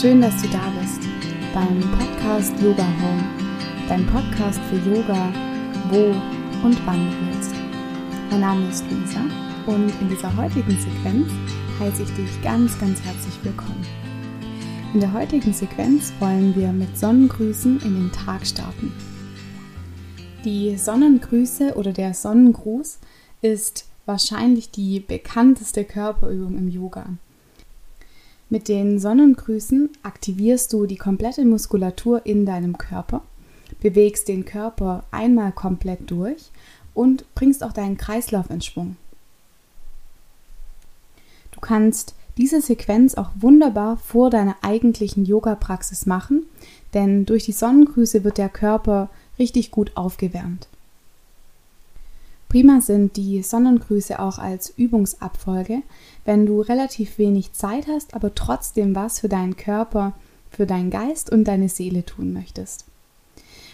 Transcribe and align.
Schön, 0.00 0.20
dass 0.20 0.42
du 0.42 0.48
da 0.48 0.72
bist 0.80 1.02
beim 1.54 1.80
Podcast 1.92 2.52
Yoga 2.60 2.82
Home, 2.82 3.24
dein 3.88 4.04
Podcast 4.06 4.58
für 4.62 4.90
Yoga, 4.90 5.32
wo 5.88 6.66
und 6.66 6.84
wann 6.84 7.08
du 7.08 7.26
willst. 7.26 7.54
Mein 8.28 8.40
Name 8.40 8.68
ist 8.68 8.84
Lisa 8.90 9.20
und 9.66 9.92
in 10.00 10.08
dieser 10.08 10.36
heutigen 10.36 10.76
Sequenz 10.80 11.30
heiße 11.78 12.02
ich 12.02 12.10
dich 12.16 12.42
ganz, 12.42 12.76
ganz 12.80 13.00
herzlich 13.02 13.34
willkommen. 13.44 13.86
In 14.94 14.98
der 15.00 15.12
heutigen 15.12 15.52
Sequenz 15.52 16.12
wollen 16.18 16.56
wir 16.56 16.72
mit 16.72 16.98
Sonnengrüßen 16.98 17.80
in 17.82 17.94
den 17.94 18.10
Tag 18.10 18.44
starten. 18.44 18.92
Die 20.44 20.76
Sonnengrüße 20.76 21.74
oder 21.76 21.92
der 21.92 22.14
Sonnengruß 22.14 22.98
ist 23.42 23.86
wahrscheinlich 24.06 24.72
die 24.72 24.98
bekannteste 24.98 25.84
Körperübung 25.84 26.58
im 26.58 26.68
Yoga. 26.68 27.10
Mit 28.50 28.68
den 28.68 28.98
Sonnengrüßen 28.98 29.90
aktivierst 30.02 30.72
du 30.72 30.86
die 30.86 30.96
komplette 30.96 31.44
Muskulatur 31.44 32.24
in 32.26 32.46
deinem 32.46 32.78
Körper, 32.78 33.22
bewegst 33.80 34.28
den 34.28 34.44
Körper 34.44 35.04
einmal 35.10 35.52
komplett 35.52 36.10
durch 36.10 36.50
und 36.92 37.24
bringst 37.34 37.64
auch 37.64 37.72
deinen 37.72 37.96
Kreislauf 37.96 38.50
in 38.50 38.60
Schwung. 38.60 38.96
Du 41.50 41.60
kannst 41.60 42.14
diese 42.36 42.60
Sequenz 42.60 43.14
auch 43.14 43.30
wunderbar 43.36 43.96
vor 43.96 44.28
deiner 44.28 44.56
eigentlichen 44.62 45.24
Yoga-Praxis 45.24 46.04
machen, 46.04 46.46
denn 46.92 47.26
durch 47.26 47.44
die 47.44 47.52
Sonnengrüße 47.52 48.24
wird 48.24 48.38
der 48.38 48.48
Körper 48.48 49.08
richtig 49.38 49.70
gut 49.70 49.92
aufgewärmt. 49.96 50.68
Prima 52.54 52.80
sind 52.80 53.16
die 53.16 53.42
Sonnengrüße 53.42 54.20
auch 54.20 54.38
als 54.38 54.72
Übungsabfolge, 54.76 55.82
wenn 56.24 56.46
du 56.46 56.60
relativ 56.60 57.18
wenig 57.18 57.52
Zeit 57.52 57.88
hast, 57.88 58.14
aber 58.14 58.32
trotzdem 58.32 58.94
was 58.94 59.18
für 59.18 59.28
deinen 59.28 59.56
Körper, 59.56 60.12
für 60.52 60.64
deinen 60.64 60.90
Geist 60.90 61.30
und 61.32 61.46
deine 61.46 61.68
Seele 61.68 62.06
tun 62.06 62.32
möchtest. 62.32 62.84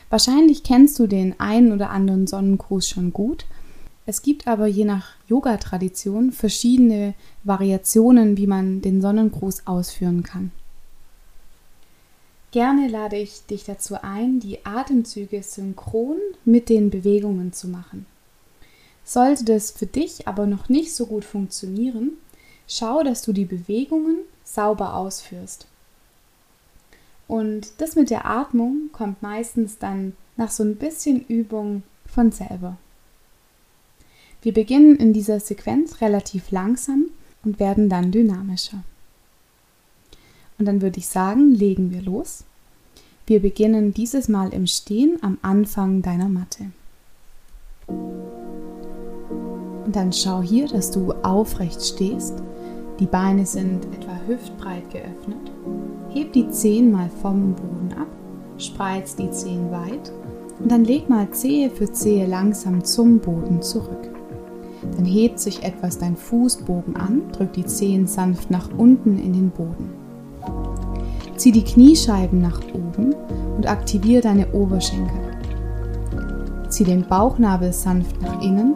Wahrscheinlich 0.09 0.63
kennst 0.63 0.99
du 0.99 1.07
den 1.07 1.39
einen 1.39 1.73
oder 1.73 1.91
anderen 1.91 2.27
Sonnengruß 2.27 2.89
schon 2.89 3.13
gut. 3.13 3.45
Es 4.07 4.23
gibt 4.23 4.49
aber 4.49 4.67
je 4.67 4.87
nach 4.87 5.11
Yoga-Tradition 5.29 6.33
verschiedene 6.33 7.13
Variationen, 7.45 8.39
wie 8.39 8.47
man 8.47 8.81
den 8.81 9.03
Sonnengruß 9.03 9.67
ausführen 9.67 10.23
kann. 10.23 10.53
Gerne 12.51 12.89
lade 12.89 13.19
ich 13.19 13.45
dich 13.45 13.65
dazu 13.65 13.97
ein, 14.03 14.41
die 14.41 14.65
Atemzüge 14.65 15.43
synchron 15.43 16.17
mit 16.47 16.71
den 16.71 16.89
Bewegungen 16.89 17.53
zu 17.53 17.69
machen. 17.69 18.07
Sollte 19.11 19.45
das 19.45 19.73
für 19.73 19.87
dich 19.87 20.29
aber 20.29 20.47
noch 20.47 20.69
nicht 20.69 20.95
so 20.95 21.05
gut 21.05 21.25
funktionieren, 21.25 22.13
schau, 22.69 23.03
dass 23.03 23.23
du 23.23 23.33
die 23.33 23.45
Bewegungen 23.45 24.19
sauber 24.45 24.95
ausführst. 24.95 25.67
Und 27.27 27.73
das 27.79 27.97
mit 27.97 28.11
der 28.11 28.25
Atmung 28.25 28.91
kommt 28.93 29.21
meistens 29.21 29.79
dann 29.79 30.13
nach 30.37 30.53
so 30.53 30.63
ein 30.63 30.77
bisschen 30.77 31.27
Übung 31.27 31.83
von 32.07 32.31
selber. 32.31 32.77
Wir 34.43 34.55
beginnen 34.55 34.95
in 34.95 35.13
dieser 35.13 35.41
Sequenz 35.41 36.01
relativ 36.01 36.53
langsam 36.53 37.07
und 37.43 37.59
werden 37.59 37.89
dann 37.89 38.13
dynamischer. 38.13 38.85
Und 40.57 40.67
dann 40.67 40.83
würde 40.83 41.01
ich 41.01 41.09
sagen, 41.09 41.53
legen 41.53 41.91
wir 41.91 42.03
los. 42.03 42.45
Wir 43.27 43.43
beginnen 43.43 43.93
dieses 43.93 44.29
Mal 44.29 44.55
im 44.55 44.69
Stehen 44.69 45.19
am 45.21 45.37
Anfang 45.43 46.01
deiner 46.01 46.29
Matte. 46.29 46.71
Dann 49.93 50.13
schau 50.13 50.41
hier, 50.41 50.69
dass 50.69 50.91
du 50.91 51.13
aufrecht 51.23 51.83
stehst. 51.83 52.43
Die 53.01 53.07
Beine 53.07 53.45
sind 53.45 53.87
etwa 53.87 54.13
hüftbreit 54.27 54.89
geöffnet. 54.91 55.51
Heb 56.11 56.33
die 56.33 56.49
Zehen 56.51 56.93
mal 56.93 57.11
vom 57.23 57.55
Boden 57.55 57.95
ab, 57.99 58.07
spreiz 58.59 59.17
die 59.17 59.31
Zehen 59.31 59.71
weit 59.71 60.13
und 60.61 60.71
dann 60.71 60.85
leg 60.85 61.09
mal 61.09 61.31
Zehe 61.31 61.71
für 61.71 61.91
Zehe 61.91 62.27
langsam 62.27 62.85
zum 62.85 63.19
Boden 63.19 63.63
zurück. 63.63 64.11
Dann 64.97 65.05
hebt 65.05 65.41
sich 65.41 65.63
etwas 65.63 65.99
dein 65.99 66.17
Fußbogen 66.17 66.97
an, 66.97 67.23
drück 67.33 67.53
die 67.55 67.65
Zehen 67.65 68.07
sanft 68.07 68.51
nach 68.51 68.69
unten 68.77 69.19
in 69.19 69.33
den 69.33 69.51
Boden. 69.51 69.91
Zieh 71.37 71.53
die 71.53 71.65
Kniescheiben 71.65 72.41
nach 72.41 72.61
oben 72.75 73.15
und 73.57 73.67
aktiviere 73.67 74.23
deine 74.23 74.53
Oberschenkel. 74.53 75.19
Zieh 76.69 76.85
den 76.85 77.07
Bauchnabel 77.07 77.73
sanft 77.73 78.21
nach 78.21 78.43
innen 78.43 78.75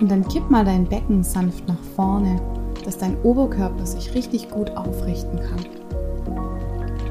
und 0.00 0.10
dann 0.10 0.26
kipp 0.28 0.50
mal 0.50 0.64
dein 0.64 0.86
Becken 0.86 1.22
sanft 1.22 1.66
nach 1.68 1.82
vorne, 1.94 2.40
dass 2.84 2.98
dein 2.98 3.16
Oberkörper 3.22 3.86
sich 3.86 4.14
richtig 4.14 4.50
gut 4.50 4.70
aufrichten 4.76 5.38
kann. 5.40 5.64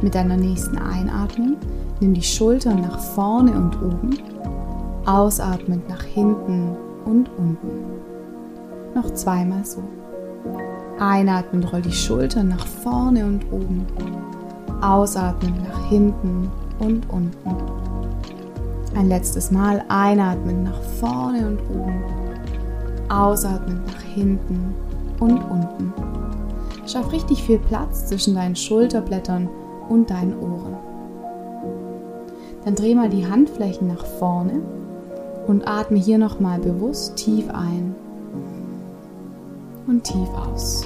Mit 0.01 0.15
deiner 0.15 0.37
nächsten 0.37 0.77
Einatmung 0.77 1.57
nimm 1.99 2.13
die 2.13 2.21
Schultern 2.21 2.81
nach 2.81 2.99
vorne 2.99 3.51
und 3.51 3.81
oben, 3.81 4.19
ausatmend 5.05 5.87
nach 5.89 6.03
hinten 6.03 6.75
und 7.05 7.29
unten. 7.37 7.57
Noch 8.93 9.11
zweimal 9.13 9.65
so. 9.65 9.83
Einatmend 10.99 11.71
roll 11.73 11.81
die 11.81 11.91
Schultern 11.91 12.49
nach 12.49 12.65
vorne 12.65 13.25
und 13.25 13.51
oben, 13.51 13.85
ausatmend 14.81 15.67
nach 15.67 15.89
hinten 15.89 16.49
und 16.79 17.09
unten. 17.09 17.55
Ein 18.95 19.09
letztes 19.09 19.51
Mal 19.51 19.83
einatmen 19.89 20.63
nach 20.63 20.81
vorne 20.99 21.47
und 21.47 21.59
oben 21.69 22.24
Ausatmen 23.09 23.81
nach 23.85 24.01
hinten 24.01 24.73
und 25.19 25.37
unten. 25.37 25.93
Schaff 26.87 27.11
richtig 27.11 27.43
viel 27.43 27.59
Platz 27.59 28.07
zwischen 28.07 28.35
deinen 28.35 28.55
Schulterblättern 28.55 29.49
und 29.89 30.09
deinen 30.09 30.37
Ohren. 30.39 30.77
Dann 32.63 32.75
dreh 32.75 32.95
mal 32.95 33.09
die 33.09 33.27
Handflächen 33.27 33.87
nach 33.87 34.05
vorne 34.05 34.61
und 35.47 35.67
atme 35.67 35.99
hier 35.99 36.17
nochmal 36.17 36.59
bewusst 36.59 37.15
tief 37.15 37.49
ein 37.49 37.95
und 39.87 40.03
tief 40.03 40.29
aus. 40.29 40.85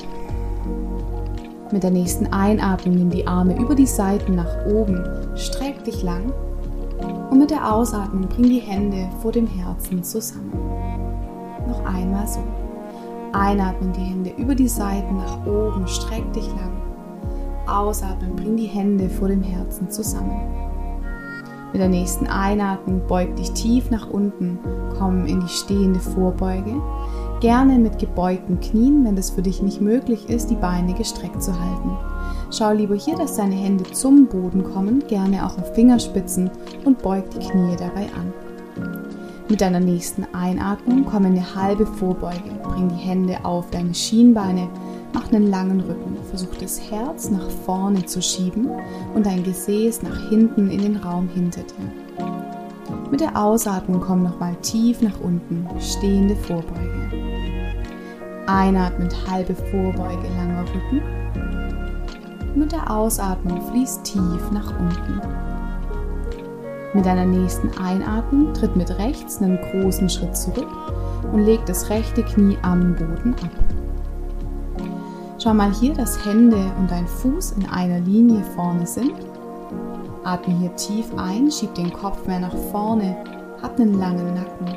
Mit 1.72 1.84
der 1.84 1.91
nächsten 1.91 2.28
Einatmung 2.34 2.96
nimm 2.96 3.09
die 3.12 3.28
Arme 3.28 3.57
über 3.57 3.75
die 3.75 3.86
Seiten 3.86 4.36
nach 4.36 4.66
oben, 4.66 5.03
streck 5.36 5.84
dich 5.84 6.01
lang 6.03 6.34
und 7.30 7.40
mit 7.40 7.51
der 7.51 7.74
Ausatmung 7.74 8.28
bring 8.28 8.50
die 8.50 8.59
Hände 8.59 9.07
vor 9.22 9.31
dem 9.31 9.47
Herzen 9.47 10.03
zusammen. 10.03 10.58
Noch 11.69 11.85
einmal 11.85 12.28
so. 12.28 12.40
Einatmen, 13.31 13.94
die 13.94 14.02
Hände 14.02 14.31
über 14.38 14.56
die 14.56 14.68
Seiten 14.68 15.18
nach 15.18 15.46
oben, 15.46 15.88
streck 15.88 16.34
dich 16.34 16.47
lang. 16.47 16.72
Ausatmen, 17.68 18.35
bring 18.35 18.57
die 18.57 18.66
Hände 18.66 19.07
vor 19.07 19.28
dem 19.28 19.44
Herzen 19.44 19.90
zusammen. 19.91 20.41
Mit 21.72 21.80
der 21.80 21.90
nächsten 21.90 22.25
Einatmung 22.25 23.06
beug 23.07 23.35
dich 23.35 23.52
tief 23.52 23.91
nach 23.91 24.09
unten, 24.09 24.57
komm 24.97 25.28
in 25.28 25.41
die 25.41 25.47
stehende 25.47 26.00
Vorbeuge. 26.00 26.81
Gerne 27.41 27.78
mit 27.78 28.00
gebeugten 28.00 28.59
Knien, 28.59 29.06
wenn 29.06 29.16
das 29.16 29.30
für 29.30 29.44
dich 29.44 29.62
nicht 29.62 29.80
möglich 29.80 30.28
ist, 30.28 30.50
die 30.50 30.56
Beine 30.56 30.96
gestreckt 30.96 31.44
zu 31.44 31.53
halten. 31.53 31.96
Schau 32.51 32.72
lieber 32.72 32.96
hier, 32.96 33.16
dass 33.16 33.36
deine 33.36 33.56
Hände 33.56 33.84
zum 33.91 34.25
Boden 34.25 34.63
kommen, 34.63 35.03
gerne 35.07 35.46
auch 35.46 35.59
auf 35.59 35.75
Fingerspitzen 35.75 36.50
und 36.86 37.03
beug 37.03 37.30
die 37.30 37.47
Knie 37.47 37.75
dabei 37.78 38.07
an. 38.18 38.34
Mit 39.49 39.61
deiner 39.61 39.79
nächsten 39.79 40.27
Einatmung 40.31 41.05
komm 41.05 41.25
in 41.25 41.31
eine 41.31 41.55
halbe 41.55 41.87
Vorbeuge. 41.87 42.51
Bring 42.61 42.87
die 42.89 42.95
Hände 42.95 43.43
auf 43.43 43.71
deine 43.71 43.95
Schienbeine, 43.95 44.69
mach 45.11 45.31
einen 45.31 45.49
langen 45.49 45.79
Rücken. 45.79 46.17
Versuch 46.29 46.55
das 46.59 46.79
Herz 46.91 47.31
nach 47.31 47.49
vorne 47.65 48.05
zu 48.05 48.21
schieben 48.21 48.69
und 49.15 49.25
dein 49.25 49.44
Gesäß 49.44 50.03
nach 50.03 50.29
hinten 50.29 50.69
in 50.69 50.83
den 50.83 50.97
Raum 50.97 51.27
hinter 51.33 51.62
dir. 51.63 52.25
Mit 53.09 53.21
der 53.21 53.35
Ausatmung 53.35 54.01
komm 54.01 54.21
nochmal 54.21 54.56
tief 54.62 55.01
nach 55.01 55.19
unten, 55.19 55.65
stehende 55.79 56.35
Vorbeuge. 56.35 57.09
Einatmend 58.45 59.15
halbe 59.27 59.56
Vorbeuge, 59.56 60.27
langer 60.38 60.62
Rücken. 60.62 61.01
Mit 62.53 62.71
der 62.71 62.91
Ausatmung 62.91 63.59
fließt 63.71 64.03
tief 64.03 64.51
nach 64.51 64.79
unten. 64.79 65.49
Mit 66.94 67.06
deiner 67.06 67.25
nächsten 67.25 67.69
Einatmung 67.77 68.53
tritt 68.53 68.75
mit 68.75 68.89
rechts 68.97 69.41
einen 69.41 69.59
großen 69.62 70.09
Schritt 70.09 70.36
zurück 70.36 70.68
und 71.31 71.45
leg 71.45 71.63
das 71.68 71.89
rechte 71.89 72.24
Knie 72.24 72.57
am 72.63 72.95
Boden 72.95 73.36
ab. 73.44 73.51
Schau 75.38 75.53
mal 75.53 75.71
hier, 75.71 75.94
dass 75.94 76.25
Hände 76.25 76.57
und 76.80 76.89
dein 76.89 77.07
Fuß 77.07 77.51
in 77.51 77.69
einer 77.69 78.00
Linie 78.00 78.44
vorne 78.56 78.88
sind. 78.88 79.13
Atme 80.24 80.53
hier 80.56 80.75
tief 80.75 81.06
ein, 81.15 81.51
schieb 81.51 81.75
den 81.75 81.94
Kopf 81.94 82.25
mehr 82.27 82.39
nach 82.39 82.56
vorne, 82.71 83.15
hab 83.62 83.80
einen 83.80 84.00
langen 84.00 84.33
Nacken. 84.33 84.75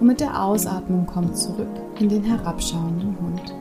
Und 0.00 0.06
mit 0.06 0.20
der 0.20 0.42
Ausatmung 0.42 1.06
komm 1.06 1.34
zurück 1.34 1.68
in 2.00 2.08
den 2.08 2.22
herabschauenden 2.24 3.16
Hund. 3.20 3.54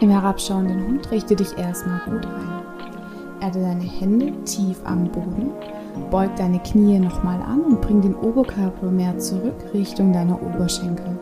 Im 0.00 0.10
herabschauenden 0.10 0.86
Hund 0.86 1.10
richte 1.10 1.36
dich 1.36 1.56
erstmal 1.56 2.00
gut 2.00 2.26
ein. 2.26 2.51
Erde 3.42 3.60
deine 3.60 3.82
Hände 3.82 4.32
tief 4.44 4.80
am 4.84 5.10
Boden, 5.10 5.50
beug 6.12 6.30
deine 6.36 6.60
Knie 6.60 7.00
nochmal 7.00 7.42
an 7.42 7.62
und 7.62 7.80
bring 7.80 8.00
den 8.00 8.14
Oberkörper 8.14 8.88
mehr 8.88 9.18
zurück 9.18 9.56
Richtung 9.74 10.12
deiner 10.12 10.40
Oberschenkel. 10.40 11.18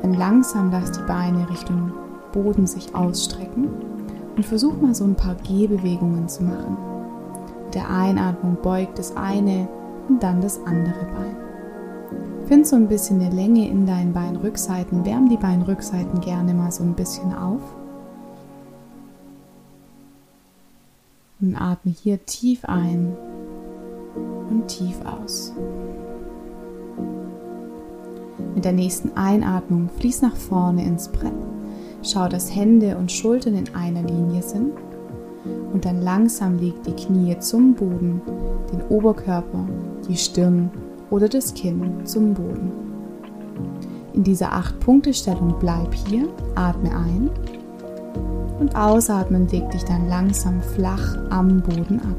Dann 0.00 0.14
langsam 0.14 0.70
lass 0.72 0.92
die 0.92 1.06
Beine 1.06 1.48
Richtung 1.50 1.92
Boden 2.32 2.66
sich 2.66 2.94
ausstrecken 2.94 3.68
und 4.36 4.46
versuch 4.46 4.80
mal 4.80 4.94
so 4.94 5.04
ein 5.04 5.14
paar 5.14 5.34
Gehbewegungen 5.34 6.26
zu 6.26 6.44
machen. 6.44 6.78
Mit 7.66 7.74
der 7.74 7.90
Einatmung 7.90 8.56
beugt 8.62 8.98
das 8.98 9.14
eine 9.14 9.68
und 10.08 10.22
dann 10.22 10.40
das 10.40 10.58
andere 10.64 11.04
Bein. 11.04 11.36
Find 12.46 12.66
so 12.66 12.76
ein 12.76 12.88
bisschen 12.88 13.20
eine 13.20 13.34
Länge 13.34 13.68
in 13.68 13.84
deinen 13.84 14.14
Beinrückseiten, 14.14 15.04
wärm 15.04 15.28
die 15.28 15.36
Beinrückseiten 15.36 16.22
gerne 16.22 16.54
mal 16.54 16.72
so 16.72 16.82
ein 16.82 16.94
bisschen 16.94 17.34
auf. 17.34 17.60
Und 21.40 21.54
atme 21.54 21.92
hier 21.92 22.24
tief 22.26 22.64
ein 22.64 23.16
und 24.50 24.66
tief 24.66 24.96
aus. 25.04 25.52
Mit 28.54 28.64
der 28.64 28.72
nächsten 28.72 29.16
Einatmung 29.16 29.88
fließ 29.98 30.22
nach 30.22 30.34
vorne 30.34 30.84
ins 30.84 31.08
Brett. 31.08 31.32
Schau, 32.02 32.28
dass 32.28 32.54
Hände 32.54 32.96
und 32.96 33.12
Schultern 33.12 33.54
in 33.54 33.72
einer 33.74 34.02
Linie 34.02 34.42
sind. 34.42 34.72
Und 35.72 35.84
dann 35.84 36.02
langsam 36.02 36.58
leg 36.58 36.74
die 36.82 36.92
Knie 36.92 37.38
zum 37.38 37.74
Boden, 37.74 38.20
den 38.72 38.82
Oberkörper, 38.88 39.64
die 40.08 40.16
Stirn 40.16 40.70
oder 41.10 41.28
das 41.28 41.54
Kinn 41.54 42.04
zum 42.04 42.34
Boden. 42.34 42.72
In 44.12 44.24
dieser 44.24 44.52
8-Punkte-Stellung 44.52 45.54
bleib 45.60 45.94
hier, 45.94 46.28
atme 46.56 46.90
ein 46.90 47.30
und 48.58 48.74
ausatmen 48.76 49.48
leg 49.48 49.70
dich 49.70 49.84
dann 49.84 50.08
langsam 50.08 50.60
flach 50.60 51.16
am 51.30 51.60
Boden 51.60 52.00
ab. 52.00 52.16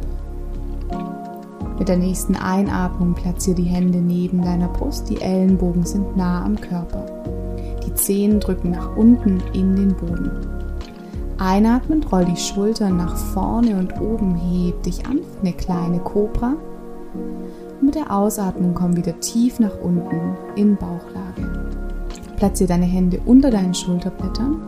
Mit 1.77 1.87
der 1.87 1.97
nächsten 1.97 2.35
Einatmung 2.35 3.13
platziere 3.13 3.55
die 3.55 3.63
Hände 3.63 3.99
neben 3.99 4.41
deiner 4.41 4.67
Brust, 4.67 5.09
die 5.09 5.21
Ellenbogen 5.21 5.85
sind 5.85 6.17
nah 6.17 6.43
am 6.43 6.59
Körper. 6.59 7.05
Die 7.85 7.93
Zehen 7.93 8.39
drücken 8.39 8.71
nach 8.71 8.97
unten 8.97 9.41
in 9.53 9.75
den 9.75 9.95
Boden. 9.95 10.31
Einatmend 11.37 12.11
roll 12.11 12.25
die 12.25 12.35
Schultern 12.35 12.97
nach 12.97 13.15
vorne 13.15 13.77
und 13.77 13.99
oben, 14.01 14.35
heb 14.35 14.83
dich 14.83 15.05
an 15.05 15.19
eine 15.41 15.53
kleine 15.53 15.99
Kobra. 15.99 16.55
Und 17.79 17.85
mit 17.85 17.95
der 17.95 18.13
Ausatmung 18.13 18.73
komm 18.73 18.97
wieder 18.97 19.17
tief 19.21 19.57
nach 19.59 19.79
unten 19.81 20.35
in 20.57 20.75
Bauchlage. 20.75 21.69
Platziere 22.35 22.67
deine 22.67 22.85
Hände 22.85 23.21
unter 23.25 23.51
deinen 23.51 23.73
Schulterblättern 23.73 24.61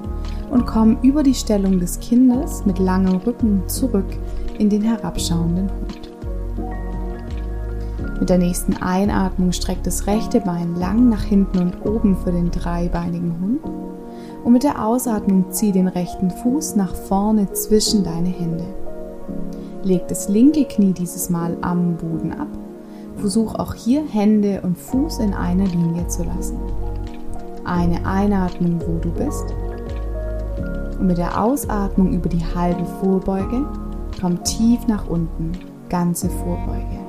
und 0.52 0.68
komm 0.68 0.98
über 1.02 1.24
die 1.24 1.34
Stellung 1.34 1.80
des 1.80 2.00
Kindes 2.00 2.66
mit 2.66 2.78
langem 2.78 3.16
Rücken 3.18 3.64
zurück 3.68 4.06
in 4.60 4.70
den 4.70 4.82
herabschauenden 4.82 5.70
Hund. 5.70 6.12
Mit 8.20 8.30
der 8.30 8.38
nächsten 8.38 8.78
Einatmung 8.78 9.52
streckt 9.52 9.88
das 9.88 10.06
rechte 10.06 10.42
Bein 10.42 10.76
lang 10.76 11.10
nach 11.10 11.24
hinten 11.24 11.58
und 11.58 11.86
oben 11.86 12.16
für 12.18 12.32
den 12.32 12.52
dreibeinigen 12.52 13.36
Hund. 13.42 13.64
Und 14.44 14.54
mit 14.54 14.64
der 14.64 14.86
Ausatmung 14.86 15.46
zieh 15.52 15.72
den 15.72 15.88
rechten 15.88 16.30
Fuß 16.30 16.76
nach 16.76 16.94
vorne 16.94 17.52
zwischen 17.54 18.04
deine 18.04 18.30
Hände. 18.30 18.66
Leg 19.84 20.08
das 20.08 20.30
linke 20.30 20.66
Knie 20.66 20.94
dieses 20.94 21.32
Mal 21.32 21.58
am 21.62 21.98
Boden 21.98 22.34
ab. 22.34 22.48
Versuch 23.18 23.56
auch 23.56 23.74
hier 23.74 24.04
Hände 24.08 24.62
und 24.62 24.78
Fuß 24.78 25.20
in 25.20 25.34
einer 25.34 25.66
Linie 25.66 26.08
zu 26.08 26.24
lassen. 26.24 26.58
Eine 27.64 28.06
Einatmung, 28.06 28.80
wo 28.86 29.00
du 29.00 29.12
bist. 29.12 29.46
Und 31.02 31.08
mit 31.08 31.18
der 31.18 31.44
Ausatmung 31.44 32.14
über 32.14 32.30
die 32.30 32.46
halbe 32.56 32.86
Vorbeuge 32.86 33.66
komm 34.22 34.44
tief 34.44 34.86
nach 34.86 35.08
unten, 35.08 35.52
ganze 35.90 36.30
Vorbeuge. 36.30 37.00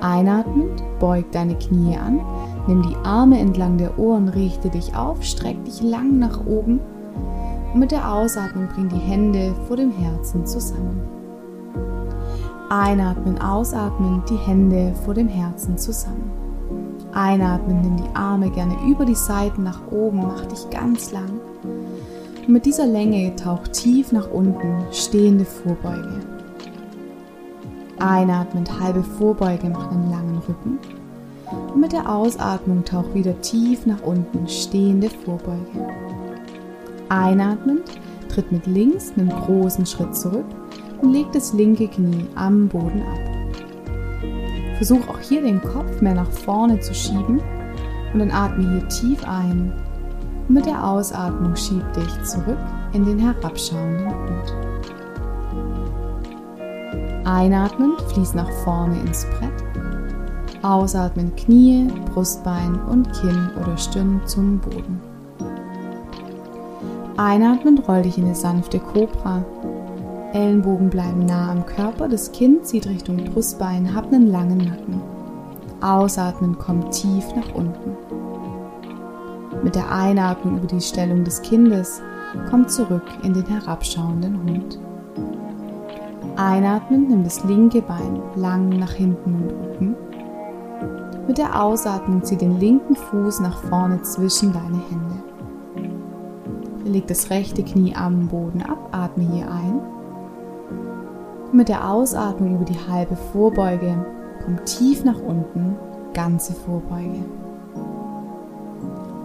Einatmend, 0.00 0.82
beug 0.98 1.30
deine 1.30 1.54
Knie 1.54 1.96
an, 1.96 2.20
nimm 2.66 2.82
die 2.82 2.96
Arme 3.04 3.38
entlang 3.38 3.78
der 3.78 3.96
Ohren, 3.96 4.28
richte 4.28 4.70
dich 4.70 4.96
auf, 4.96 5.22
streck 5.22 5.64
dich 5.64 5.82
lang 5.82 6.18
nach 6.18 6.44
oben 6.44 6.80
und 7.72 7.78
mit 7.78 7.92
der 7.92 8.12
Ausatmung 8.12 8.66
bring 8.74 8.88
die 8.88 8.96
Hände 8.96 9.54
vor 9.68 9.76
dem 9.76 9.92
Herzen 9.92 10.44
zusammen. 10.44 11.00
Einatmen, 12.70 13.40
ausatmen, 13.40 14.24
die 14.28 14.36
Hände 14.36 14.94
vor 15.04 15.14
dem 15.14 15.28
Herzen 15.28 15.78
zusammen. 15.78 16.28
Einatmen, 17.12 17.82
nimm 17.82 17.96
die 17.98 18.16
Arme 18.16 18.50
gerne 18.50 18.74
über 18.84 19.04
die 19.04 19.14
Seiten 19.14 19.62
nach 19.62 19.92
oben, 19.92 20.26
mach 20.26 20.44
dich 20.46 20.68
ganz 20.70 21.12
lang. 21.12 21.41
Und 22.42 22.48
mit 22.48 22.66
dieser 22.66 22.86
Länge 22.86 23.34
tauch 23.36 23.66
tief 23.68 24.10
nach 24.10 24.30
unten, 24.30 24.84
stehende 24.90 25.44
Vorbeuge. 25.44 26.20
Einatmend 27.98 28.80
halbe 28.80 29.04
Vorbeuge, 29.04 29.68
mach 29.68 29.92
einen 29.92 30.10
langen 30.10 30.38
Rücken. 30.48 30.78
Und 31.72 31.80
mit 31.80 31.92
der 31.92 32.12
Ausatmung 32.12 32.84
tauch 32.84 33.14
wieder 33.14 33.40
tief 33.42 33.86
nach 33.86 34.02
unten, 34.02 34.48
stehende 34.48 35.08
Vorbeuge. 35.08 35.86
Einatmend, 37.08 37.82
tritt 38.28 38.50
mit 38.50 38.66
links 38.66 39.12
einen 39.16 39.28
großen 39.28 39.86
Schritt 39.86 40.16
zurück 40.16 40.46
und 41.00 41.12
leg 41.12 41.26
das 41.32 41.52
linke 41.52 41.86
Knie 41.86 42.26
am 42.34 42.68
Boden 42.68 43.02
ab. 43.02 43.20
Versuch 44.78 45.06
auch 45.08 45.20
hier 45.20 45.42
den 45.42 45.60
Kopf 45.60 46.00
mehr 46.00 46.14
nach 46.14 46.30
vorne 46.30 46.80
zu 46.80 46.92
schieben 46.92 47.40
und 48.12 48.18
dann 48.18 48.30
atme 48.32 48.68
hier 48.68 48.88
tief 48.88 49.22
ein. 49.28 49.72
Und 50.48 50.54
mit 50.54 50.66
der 50.66 50.86
Ausatmung 50.86 51.56
schieb 51.56 51.84
dich 51.94 52.24
zurück 52.24 52.58
in 52.92 53.04
den 53.04 53.18
herabschauenden 53.18 54.08
Hund. 54.08 54.72
Einatmen, 57.24 57.92
fließ 58.12 58.34
nach 58.34 58.50
vorne 58.64 58.98
ins 59.00 59.24
Brett. 59.26 59.52
Ausatmen, 60.62 61.34
Knie, 61.36 61.88
Brustbein 62.12 62.78
und 62.90 63.12
Kinn 63.12 63.50
oder 63.60 63.76
Stirn 63.76 64.20
zum 64.26 64.58
Boden. 64.58 65.00
Einatmen, 67.16 67.78
roll 67.78 68.02
dich 68.02 68.18
in 68.18 68.24
eine 68.24 68.34
sanfte 68.34 68.78
Kobra. 68.78 69.44
Ellenbogen 70.32 70.88
bleiben 70.88 71.26
nah 71.26 71.50
am 71.50 71.66
Körper, 71.66 72.08
das 72.08 72.32
Kinn 72.32 72.64
zieht 72.64 72.86
Richtung 72.86 73.16
Brustbein, 73.24 73.94
hab 73.94 74.12
einen 74.12 74.30
langen 74.30 74.58
Nacken. 74.58 75.00
Ausatmen, 75.80 76.56
komm 76.58 76.90
tief 76.90 77.24
nach 77.34 77.54
unten. 77.54 78.21
Mit 79.62 79.76
der 79.76 79.92
Einatmung 79.92 80.58
über 80.58 80.66
die 80.66 80.80
Stellung 80.80 81.22
des 81.22 81.40
Kindes, 81.42 82.02
komm 82.50 82.66
zurück 82.66 83.04
in 83.22 83.32
den 83.32 83.46
herabschauenden 83.46 84.42
Hund. 84.42 84.78
Einatmen, 86.36 87.08
nimm 87.08 87.24
das 87.24 87.44
linke 87.44 87.82
Bein 87.82 88.20
lang 88.34 88.70
nach 88.70 88.92
hinten 88.92 89.34
und 89.34 89.52
oben. 89.52 89.96
Mit 91.28 91.38
der 91.38 91.62
Ausatmung 91.62 92.24
zieh 92.24 92.36
den 92.36 92.58
linken 92.58 92.96
Fuß 92.96 93.40
nach 93.40 93.58
vorne 93.62 94.02
zwischen 94.02 94.52
deine 94.52 94.80
Hände. 94.90 95.22
Leg 96.84 97.06
das 97.06 97.30
rechte 97.30 97.62
Knie 97.62 97.94
am 97.94 98.26
Boden 98.26 98.62
ab, 98.62 98.88
atme 98.90 99.24
hier 99.24 99.48
ein. 99.48 99.80
Mit 101.52 101.68
der 101.68 101.88
Ausatmung 101.88 102.56
über 102.56 102.64
die 102.64 102.78
halbe 102.90 103.14
Vorbeuge 103.14 104.04
komm 104.44 104.64
tief 104.64 105.04
nach 105.04 105.20
unten, 105.20 105.76
ganze 106.14 106.54
Vorbeuge. 106.54 107.24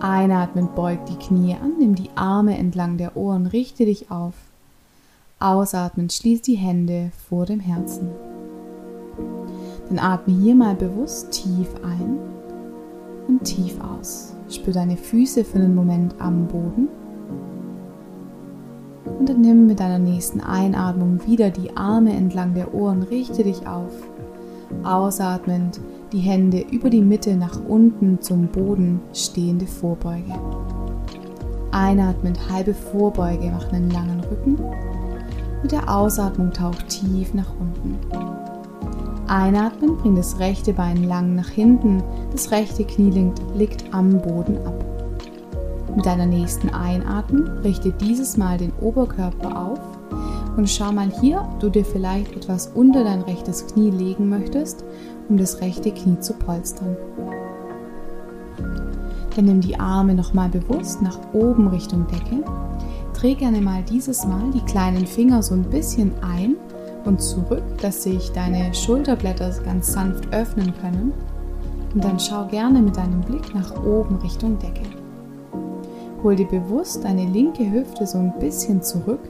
Einatmen, 0.02 0.70
beug 0.76 1.06
die 1.06 1.18
Knie 1.18 1.56
an, 1.56 1.74
nimm 1.80 1.96
die 1.96 2.10
Arme 2.16 2.58
entlang 2.58 2.98
der 2.98 3.18
Ohren, 3.18 3.48
richte 3.48 3.86
dich 3.86 4.12
auf. 4.12 4.34
Ausatmen, 5.40 6.10
schließ 6.10 6.42
die 6.42 6.56
Hände 6.56 7.12
vor 7.30 7.46
dem 7.46 7.60
Herzen. 7.60 8.10
Dann 9.90 10.00
atme 10.00 10.34
hier 10.34 10.56
mal 10.56 10.76
bewusst 10.76 11.32
tief 11.32 11.68
ein 11.84 12.18
und 13.28 13.44
tief 13.44 13.80
aus. 13.82 14.34
Spür 14.50 14.74
deine 14.74 14.98
Füße 14.98 15.44
für 15.44 15.60
einen 15.60 15.76
Moment 15.76 16.16
am 16.20 16.48
Boden. 16.48 16.88
Und 19.20 19.30
dann 19.30 19.42
nimm 19.42 19.68
mit 19.68 19.80
deiner 19.80 20.00
nächsten 20.00 20.42
Einatmung 20.42 21.26
wieder 21.26 21.50
die 21.50 21.76
Arme 21.78 22.14
entlang 22.14 22.54
der 22.54 22.74
Ohren, 22.74 23.04
richte 23.04 23.44
dich 23.44 23.68
auf. 23.68 23.94
Ausatmend 24.84 25.80
die 26.12 26.20
Hände 26.20 26.66
über 26.72 26.90
die 26.90 27.02
Mitte 27.02 27.36
nach 27.36 27.60
unten 27.68 28.22
zum 28.22 28.48
Boden, 28.48 29.00
stehende 29.14 29.68
Vorbeuge. 29.68 30.34
Einatmend 31.72 32.40
halbe 32.50 32.74
Vorbeuge, 32.74 33.52
mach 33.52 33.72
einen 33.72 33.92
langen 33.92 34.22
Rücken 34.22 34.58
mit 35.62 35.72
der 35.72 35.94
Ausatmung 35.94 36.52
taucht 36.52 36.88
tief 36.88 37.34
nach 37.34 37.52
unten. 37.60 37.98
Einatmen, 39.28 39.98
bring 39.98 40.16
das 40.16 40.40
rechte 40.40 40.72
Bein 40.72 41.04
lang 41.04 41.36
nach 41.36 41.50
hinten, 41.50 42.02
das 42.32 42.52
rechte 42.52 42.86
Knie 42.86 43.32
liegt, 43.56 43.84
am 43.94 44.22
Boden 44.22 44.58
ab. 44.66 44.86
Mit 45.96 46.06
deiner 46.06 46.26
nächsten 46.26 46.70
Einatmen 46.70 47.48
richte 47.60 47.92
dieses 47.92 48.38
Mal 48.38 48.58
den 48.58 48.72
Oberkörper 48.80 49.72
auf 49.72 49.80
und 50.58 50.70
schau 50.70 50.92
mal 50.92 51.12
hier, 51.22 51.42
ob 51.42 51.60
du 51.60 51.70
dir 51.70 51.86
vielleicht 51.86 52.36
etwas 52.36 52.68
unter 52.68 53.04
dein 53.04 53.22
rechtes 53.22 53.68
Knie 53.68 53.92
legen 53.92 54.28
möchtest, 54.28 54.84
um 55.30 55.38
das 55.38 55.62
rechte 55.62 55.92
Knie 55.92 56.20
zu 56.20 56.34
polstern. 56.34 56.98
Dann 59.36 59.46
nimm 59.46 59.62
die 59.62 59.80
Arme 59.80 60.16
nochmal 60.16 60.50
bewusst 60.50 61.02
nach 61.02 61.20
oben 61.34 61.68
Richtung 61.68 62.08
Decke 62.08 62.44
Dreh 63.20 63.34
gerne 63.34 63.62
mal 63.62 63.82
dieses 63.82 64.28
Mal 64.28 64.52
die 64.54 64.62
kleinen 64.62 65.08
Finger 65.08 65.42
so 65.42 65.56
ein 65.56 65.64
bisschen 65.64 66.12
ein 66.22 66.56
und 67.04 67.20
zurück, 67.20 67.64
dass 67.82 68.04
sich 68.04 68.32
deine 68.32 68.72
Schulterblätter 68.76 69.50
ganz 69.66 69.92
sanft 69.92 70.32
öffnen 70.32 70.72
können. 70.82 71.14
Und 71.96 72.04
dann 72.04 72.20
schau 72.20 72.46
gerne 72.46 72.80
mit 72.80 72.96
deinem 72.96 73.22
Blick 73.22 73.56
nach 73.56 73.84
oben 73.84 74.18
Richtung 74.18 74.60
Decke. 74.60 74.86
Hol 76.22 76.36
dir 76.36 76.48
bewusst 76.48 77.06
deine 77.06 77.26
linke 77.26 77.72
Hüfte 77.72 78.06
so 78.06 78.20
ein 78.20 78.38
bisschen 78.40 78.84
zurück 78.84 79.22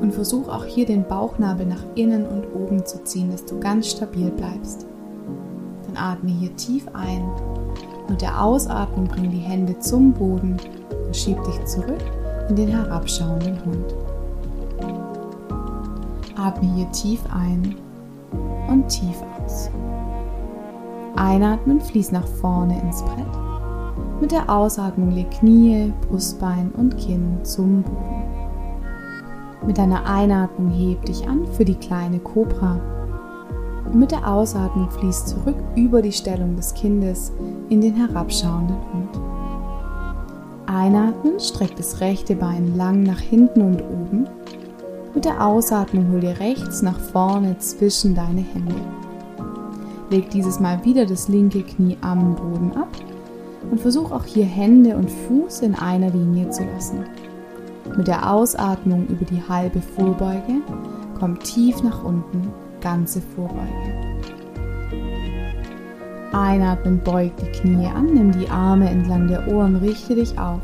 und 0.00 0.14
versuch 0.14 0.48
auch 0.48 0.64
hier 0.64 0.86
den 0.86 1.04
Bauchnabel 1.04 1.66
nach 1.66 1.82
innen 1.94 2.26
und 2.26 2.44
oben 2.54 2.84
zu 2.84 3.02
ziehen, 3.04 3.30
dass 3.30 3.44
du 3.44 3.58
ganz 3.58 3.88
stabil 3.90 4.30
bleibst. 4.30 4.86
Dann 5.86 5.96
atme 5.96 6.30
hier 6.30 6.54
tief 6.56 6.86
ein. 6.92 7.28
Mit 8.08 8.22
der 8.22 8.42
Ausatmung 8.42 9.06
bring 9.06 9.30
die 9.30 9.38
Hände 9.38 9.78
zum 9.78 10.12
Boden 10.12 10.56
und 11.06 11.16
schieb 11.16 11.42
dich 11.44 11.64
zurück 11.66 12.00
in 12.48 12.56
den 12.56 12.68
herabschauenden 12.68 13.64
Hund. 13.64 13.94
Atme 16.36 16.72
hier 16.74 16.90
tief 16.92 17.20
ein 17.34 17.74
und 18.68 18.88
tief 18.88 19.16
aus. 19.42 19.70
Einatmen, 21.16 21.80
fließ 21.80 22.12
nach 22.12 22.26
vorne 22.26 22.80
ins 22.80 23.02
Brett. 23.02 23.26
Mit 24.20 24.32
der 24.32 24.48
Ausatmung 24.48 25.10
leg 25.10 25.30
Knie, 25.30 25.92
Brustbein 26.08 26.70
und 26.76 26.96
Kinn 26.96 27.38
zum 27.42 27.82
Boden. 27.82 28.37
Mit 29.66 29.78
deiner 29.78 30.06
Einatmung 30.06 30.70
heb 30.70 31.04
dich 31.04 31.28
an 31.28 31.46
für 31.52 31.64
die 31.64 31.74
kleine 31.74 32.18
Kobra. 32.20 32.80
Und 33.84 33.96
mit 33.96 34.10
der 34.10 34.26
Ausatmung 34.30 34.90
fließ 34.90 35.26
zurück 35.26 35.56
über 35.74 36.02
die 36.02 36.12
Stellung 36.12 36.56
des 36.56 36.74
Kindes 36.74 37.32
in 37.68 37.80
den 37.80 37.94
herabschauenden 37.94 38.76
Hund. 38.92 39.20
Einatmen, 40.66 41.40
streck 41.40 41.74
das 41.76 42.00
rechte 42.00 42.36
Bein 42.36 42.76
lang 42.76 43.02
nach 43.02 43.20
hinten 43.20 43.62
und 43.62 43.82
oben. 43.82 44.28
Mit 45.14 45.24
der 45.24 45.44
Ausatmung 45.44 46.12
hol 46.12 46.20
dir 46.20 46.38
rechts 46.38 46.82
nach 46.82 47.00
vorne 47.00 47.58
zwischen 47.58 48.14
deine 48.14 48.42
Hände. 48.42 48.74
Leg 50.10 50.30
dieses 50.30 50.60
Mal 50.60 50.84
wieder 50.84 51.06
das 51.06 51.28
linke 51.28 51.62
Knie 51.62 51.96
am 52.00 52.34
Boden 52.36 52.72
ab 52.76 52.88
und 53.70 53.80
versuch 53.80 54.12
auch 54.12 54.24
hier 54.24 54.44
Hände 54.44 54.96
und 54.96 55.10
Fuß 55.10 55.60
in 55.60 55.74
einer 55.74 56.10
Linie 56.10 56.50
zu 56.50 56.64
lassen. 56.64 57.04
Mit 57.96 58.06
der 58.06 58.32
Ausatmung 58.32 59.06
über 59.06 59.24
die 59.24 59.42
halbe 59.48 59.80
Vorbeuge 59.80 60.62
komm 61.18 61.38
tief 61.40 61.82
nach 61.82 62.04
unten, 62.04 62.52
ganze 62.80 63.20
Vorbeuge. 63.20 64.08
Einatmen, 66.32 67.00
beug 67.02 67.32
die 67.36 67.50
Knie 67.52 67.86
an, 67.86 68.06
nimm 68.12 68.32
die 68.32 68.48
Arme 68.48 68.88
entlang 68.88 69.28
der 69.28 69.48
Ohren, 69.48 69.76
richte 69.76 70.14
dich 70.14 70.38
auf. 70.38 70.60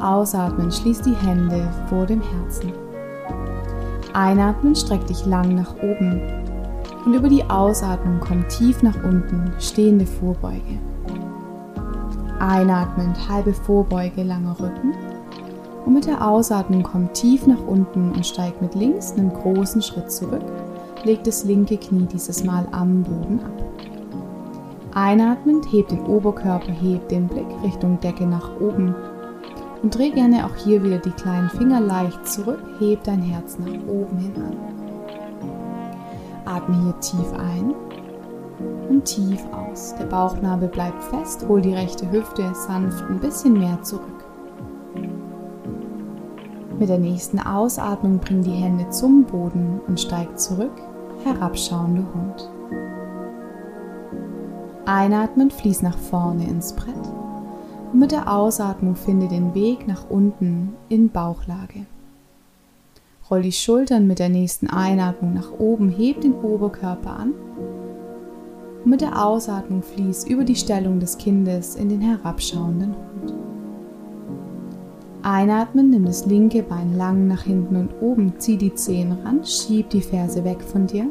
Ausatmen, 0.00 0.70
schließ 0.70 1.02
die 1.02 1.16
Hände 1.16 1.68
vor 1.88 2.06
dem 2.06 2.22
Herzen. 2.22 2.72
Einatmen, 4.14 4.74
streck 4.74 5.06
dich 5.06 5.26
lang 5.26 5.54
nach 5.54 5.74
oben. 5.76 6.20
Und 7.04 7.14
über 7.14 7.28
die 7.28 7.44
Ausatmung 7.44 8.20
komm 8.20 8.46
tief 8.48 8.82
nach 8.82 9.02
unten, 9.04 9.52
stehende 9.58 10.06
Vorbeuge. 10.06 10.78
Einatmend, 12.38 13.16
halbe 13.28 13.52
Vorbeuge, 13.52 14.22
langer 14.22 14.58
Rücken. 14.60 14.94
Und 15.88 15.94
mit 15.94 16.06
der 16.06 16.28
Ausatmung 16.28 16.82
komm 16.82 17.10
tief 17.14 17.46
nach 17.46 17.66
unten 17.66 18.12
und 18.12 18.26
steig 18.26 18.60
mit 18.60 18.74
links 18.74 19.12
einen 19.12 19.32
großen 19.32 19.80
Schritt 19.80 20.12
zurück. 20.12 20.44
Leg 21.04 21.24
das 21.24 21.44
linke 21.44 21.78
Knie 21.78 22.04
dieses 22.04 22.44
Mal 22.44 22.68
am 22.72 23.04
Boden 23.04 23.40
ab. 23.42 23.64
Einatmend, 24.94 25.72
heb 25.72 25.88
den 25.88 26.04
Oberkörper, 26.04 26.72
heb 26.72 27.08
den 27.08 27.26
Blick 27.26 27.46
Richtung 27.64 27.98
Decke 28.00 28.26
nach 28.26 28.60
oben. 28.60 28.94
Und 29.82 29.96
dreh 29.96 30.10
gerne 30.10 30.44
auch 30.44 30.54
hier 30.56 30.84
wieder 30.84 30.98
die 30.98 31.10
kleinen 31.12 31.48
Finger 31.48 31.80
leicht 31.80 32.28
zurück, 32.28 32.62
heb 32.80 33.02
dein 33.04 33.22
Herz 33.22 33.58
nach 33.58 33.72
oben 33.88 34.18
hin 34.18 34.34
an. 34.36 34.56
Atme 36.44 36.76
hier 36.84 37.00
tief 37.00 37.32
ein 37.32 37.74
und 38.90 39.06
tief 39.06 39.42
aus. 39.52 39.94
Der 39.98 40.04
Bauchnabel 40.04 40.68
bleibt 40.68 41.02
fest, 41.04 41.46
hol 41.48 41.62
die 41.62 41.72
rechte 41.72 42.12
Hüfte 42.12 42.52
sanft 42.54 43.08
ein 43.08 43.20
bisschen 43.20 43.54
mehr 43.54 43.82
zurück. 43.82 44.27
Mit 46.78 46.88
der 46.88 46.98
nächsten 46.98 47.40
Ausatmung 47.40 48.18
bring 48.18 48.42
die 48.42 48.52
Hände 48.52 48.88
zum 48.90 49.24
Boden 49.24 49.80
und 49.88 49.98
steig 49.98 50.38
zurück, 50.38 50.80
herabschauende 51.24 52.04
Hund. 52.14 52.50
Einatmen, 54.86 55.50
fließ 55.50 55.82
nach 55.82 55.98
vorne 55.98 56.46
ins 56.46 56.72
Brett 56.74 56.94
und 57.92 57.98
mit 57.98 58.12
der 58.12 58.32
Ausatmung 58.32 58.94
finde 58.94 59.26
den 59.26 59.54
Weg 59.54 59.88
nach 59.88 60.08
unten 60.08 60.74
in 60.88 61.10
Bauchlage. 61.10 61.86
Roll 63.28 63.42
die 63.42 63.52
Schultern 63.52 64.06
mit 64.06 64.20
der 64.20 64.28
nächsten 64.28 64.68
Einatmung 64.68 65.34
nach 65.34 65.50
oben, 65.58 65.90
heb 65.90 66.20
den 66.20 66.34
Oberkörper 66.34 67.10
an 67.10 67.34
und 68.84 68.90
mit 68.90 69.00
der 69.00 69.26
Ausatmung 69.26 69.82
fließ 69.82 70.28
über 70.28 70.44
die 70.44 70.54
Stellung 70.54 71.00
des 71.00 71.18
Kindes 71.18 71.74
in 71.74 71.88
den 71.88 72.00
herabschauenden 72.00 72.94
Hund. 72.94 73.47
Einatmen, 75.28 75.90
nimm 75.90 76.06
das 76.06 76.26
linke 76.26 76.62
Bein 76.62 76.96
lang 76.96 77.26
nach 77.26 77.42
hinten 77.42 77.76
und 77.76 77.90
oben, 78.00 78.32
zieh 78.38 78.56
die 78.56 78.74
Zehen 78.74 79.12
ran, 79.24 79.44
schieb 79.44 79.90
die 79.90 80.00
Ferse 80.00 80.42
weg 80.44 80.62
von 80.62 80.86
dir. 80.86 81.10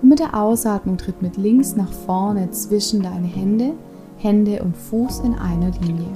Und 0.00 0.08
mit 0.08 0.20
der 0.20 0.34
Ausatmung 0.34 0.96
tritt 0.96 1.20
mit 1.20 1.36
links 1.36 1.76
nach 1.76 1.92
vorne 1.92 2.50
zwischen 2.50 3.02
deine 3.02 3.26
Hände, 3.26 3.72
Hände 4.16 4.62
und 4.62 4.76
Fuß 4.76 5.20
in 5.20 5.34
einer 5.34 5.70
Linie. 5.82 6.08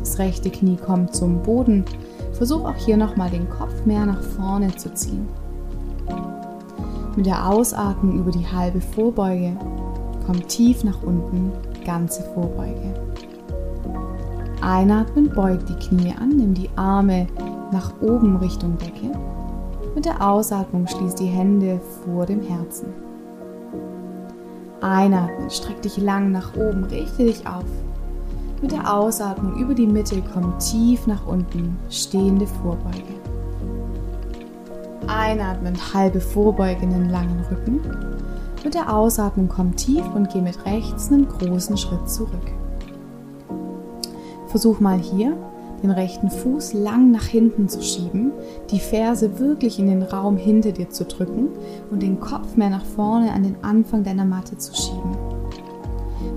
Das 0.00 0.18
rechte 0.18 0.50
Knie 0.50 0.76
kommt 0.76 1.14
zum 1.14 1.42
Boden. 1.42 1.84
Versuch 2.32 2.64
auch 2.64 2.76
hier 2.76 2.96
nochmal 2.96 3.30
den 3.30 3.48
Kopf 3.48 3.86
mehr 3.86 4.04
nach 4.04 4.22
vorne 4.22 4.74
zu 4.76 4.92
ziehen. 4.94 5.28
Mit 7.16 7.26
der 7.26 7.48
Ausatmung 7.48 8.18
über 8.18 8.30
die 8.30 8.46
halbe 8.46 8.80
Vorbeuge 8.80 9.56
komm 10.26 10.46
tief 10.48 10.82
nach 10.82 11.02
unten, 11.02 11.52
ganze 11.84 12.22
Vorbeuge. 12.34 13.05
Einatmen, 14.66 15.30
beug 15.30 15.64
die 15.66 15.76
Knie 15.76 16.12
an, 16.20 16.30
nimm 16.30 16.52
die 16.52 16.68
Arme 16.74 17.28
nach 17.70 17.92
oben 18.00 18.34
Richtung 18.38 18.76
Decke. 18.78 19.16
Mit 19.94 20.06
der 20.06 20.20
Ausatmung 20.20 20.88
schließ 20.88 21.14
die 21.14 21.26
Hände 21.26 21.80
vor 22.04 22.26
dem 22.26 22.42
Herzen. 22.42 22.88
Einatmen, 24.80 25.50
streck 25.50 25.80
dich 25.82 25.98
lang 25.98 26.32
nach 26.32 26.56
oben, 26.56 26.82
richte 26.82 27.26
dich 27.26 27.46
auf. 27.46 27.62
Mit 28.60 28.72
der 28.72 28.92
Ausatmung 28.92 29.54
über 29.54 29.72
die 29.72 29.86
Mitte 29.86 30.20
komm 30.34 30.58
tief 30.58 31.06
nach 31.06 31.24
unten, 31.28 31.78
stehende 31.88 32.48
Vorbeuge. 32.48 33.14
Einatmen, 35.06 35.76
halbe 35.94 36.20
Vorbeuge 36.20 36.82
in 36.82 36.90
den 36.90 37.10
langen 37.10 37.40
Rücken. 37.52 37.80
Mit 38.64 38.74
der 38.74 38.92
Ausatmung 38.92 39.48
komm 39.48 39.76
tief 39.76 40.04
und 40.12 40.28
geh 40.30 40.40
mit 40.40 40.66
rechts 40.66 41.12
einen 41.12 41.28
großen 41.28 41.76
Schritt 41.76 42.10
zurück. 42.10 42.50
Versuch 44.56 44.80
mal 44.80 44.98
hier, 44.98 45.36
den 45.82 45.90
rechten 45.90 46.30
Fuß 46.30 46.72
lang 46.72 47.10
nach 47.10 47.26
hinten 47.26 47.68
zu 47.68 47.82
schieben, 47.82 48.32
die 48.70 48.78
Ferse 48.78 49.38
wirklich 49.38 49.78
in 49.78 49.86
den 49.86 50.02
Raum 50.02 50.38
hinter 50.38 50.72
dir 50.72 50.88
zu 50.88 51.04
drücken 51.04 51.50
und 51.90 52.00
den 52.00 52.20
Kopf 52.20 52.56
mehr 52.56 52.70
nach 52.70 52.86
vorne 52.86 53.32
an 53.32 53.42
den 53.42 53.62
Anfang 53.62 54.02
deiner 54.02 54.24
Matte 54.24 54.56
zu 54.56 54.74
schieben. 54.74 55.14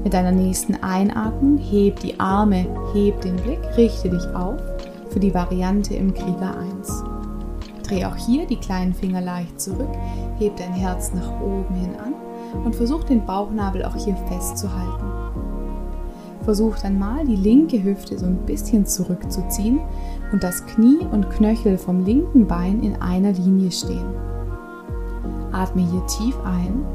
Mit 0.04 0.14
deiner 0.14 0.34
nächsten 0.34 0.76
Einatmung 0.84 1.60
heb 1.60 2.02
die 2.02 2.20
Arme, 2.20 2.66
heb 2.94 3.22
den 3.22 3.38
Blick, 3.38 3.62
richte 3.78 4.10
dich 4.10 4.28
auf 4.36 4.60
für 5.08 5.22
die 5.22 5.34
Variante 5.34 5.94
im 5.94 6.14
Krieger 6.14 6.58
1. 6.78 7.04
Dreh 7.88 8.04
auch 8.04 8.18
hier 8.18 8.46
die 8.48 8.60
kleinen 8.60 8.94
Finger 8.94 9.22
leicht 9.22 9.62
zurück, 9.62 9.96
heb 10.40 10.58
dein 10.58 10.74
Herz 10.74 11.14
nach 11.14 11.40
oben 11.40 11.74
hin 11.74 11.96
an 12.04 12.16
und 12.66 12.76
versuch 12.76 13.06
den 13.06 13.26
Bauchnabel 13.26 13.86
auch 13.86 13.96
hier 13.96 14.18
festzuhalten. 14.28 15.29
Versuch 16.44 16.78
dann 16.80 16.98
mal 16.98 17.26
die 17.26 17.36
linke 17.36 17.84
Hüfte 17.84 18.18
so 18.18 18.26
ein 18.26 18.46
bisschen 18.46 18.86
zurückzuziehen 18.86 19.80
und 20.32 20.44
das 20.44 20.66
Knie 20.66 21.00
und 21.12 21.30
Knöchel 21.30 21.78
vom 21.78 22.06
linken 22.06 22.48
Bein 22.48 22.82
in 22.82 22.96
einer 23.02 23.32
Linie 23.34 23.72
stehen. 23.72 24.14
Atme 25.52 25.82
hier 25.82 26.06
tief 26.08 26.36
ein 26.46 26.86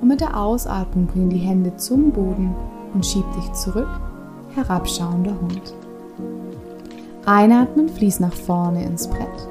und 0.00 0.08
mit 0.08 0.20
der 0.20 0.38
Ausatmung 0.38 1.06
bring 1.06 1.28
die 1.28 1.38
Hände 1.38 1.76
zum 1.76 2.12
Boden 2.12 2.54
und 2.94 3.04
schieb 3.04 3.24
dich 3.32 3.52
zurück, 3.52 3.88
herabschauender 4.54 5.34
Hund. 5.40 5.74
Einatmen, 7.24 7.88
fließ 7.88 8.20
nach 8.20 8.34
vorne 8.34 8.84
ins 8.84 9.08
Brett 9.08 9.48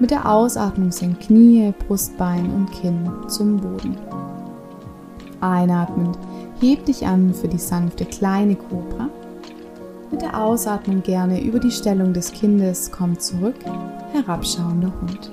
mit 0.00 0.12
der 0.12 0.30
Ausatmung 0.30 0.92
sind 0.92 1.18
Knie, 1.18 1.74
Brustbein 1.86 2.52
und 2.54 2.70
Kinn 2.70 3.10
zum 3.26 3.56
Boden. 3.56 3.96
Einatmend 5.40 6.16
heb 6.60 6.84
dich 6.86 7.06
an 7.06 7.34
für 7.34 7.48
die 7.48 7.58
sanfte 7.58 8.04
kleine 8.04 8.56
Kobra. 8.56 9.08
Mit 10.10 10.22
der 10.22 10.42
Ausatmung 10.42 11.02
gerne 11.02 11.42
über 11.42 11.58
die 11.58 11.70
Stellung 11.70 12.12
des 12.12 12.32
Kindes 12.32 12.90
komm 12.90 13.18
zurück, 13.18 13.56
herabschauender 14.12 14.92
Hund. 15.00 15.30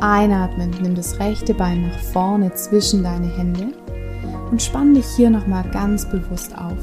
Einatmend 0.00 0.82
nimm 0.82 0.94
das 0.94 1.18
rechte 1.20 1.54
Bein 1.54 1.82
nach 1.88 1.98
vorne 1.98 2.52
zwischen 2.54 3.02
deine 3.02 3.28
Hände 3.28 3.68
und 4.50 4.60
spann 4.60 4.94
dich 4.94 5.06
hier 5.16 5.30
nochmal 5.30 5.64
ganz 5.70 6.08
bewusst 6.08 6.56
auf. 6.56 6.78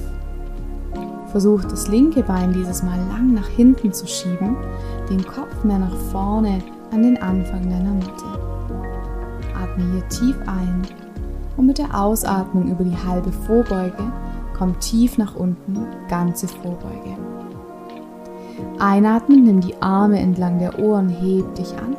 Versuch 1.32 1.64
das 1.66 1.88
linke 1.88 2.24
Bein 2.24 2.54
dieses 2.54 2.84
Mal 2.84 3.00
lang 3.10 3.34
nach 3.34 3.50
hinten 3.50 3.92
zu 3.92 4.08
schieben, 4.08 4.56
den 5.10 5.26
Kopf 5.26 5.64
mehr 5.64 5.80
nach 5.80 5.96
vorne 6.12 6.60
an 6.92 7.04
den 7.04 7.18
Anfang 7.18 7.70
deiner 7.70 7.94
Matte. 7.94 8.26
Atme 9.54 9.92
hier 9.92 10.08
tief 10.10 10.38
ein 10.46 10.84
und 11.58 11.66
mit 11.66 11.80
der 11.80 12.00
Ausatmung 12.00 12.72
über 12.72 12.84
die 12.84 12.96
halbe 12.96 13.32
Vorbeuge 13.32 14.12
komm 14.58 14.80
tief 14.80 15.18
nach 15.18 15.36
unten, 15.36 15.86
ganze 16.08 16.48
Vorbeuge. 16.48 17.18
Einatmen, 18.80 19.44
nimm 19.44 19.62
die 19.62 19.80
Arme 19.82 20.20
entlang 20.20 20.60
der 20.60 20.80
Ohren, 20.80 21.10
heb 21.10 21.56
dich 21.56 21.74
an. 21.78 21.96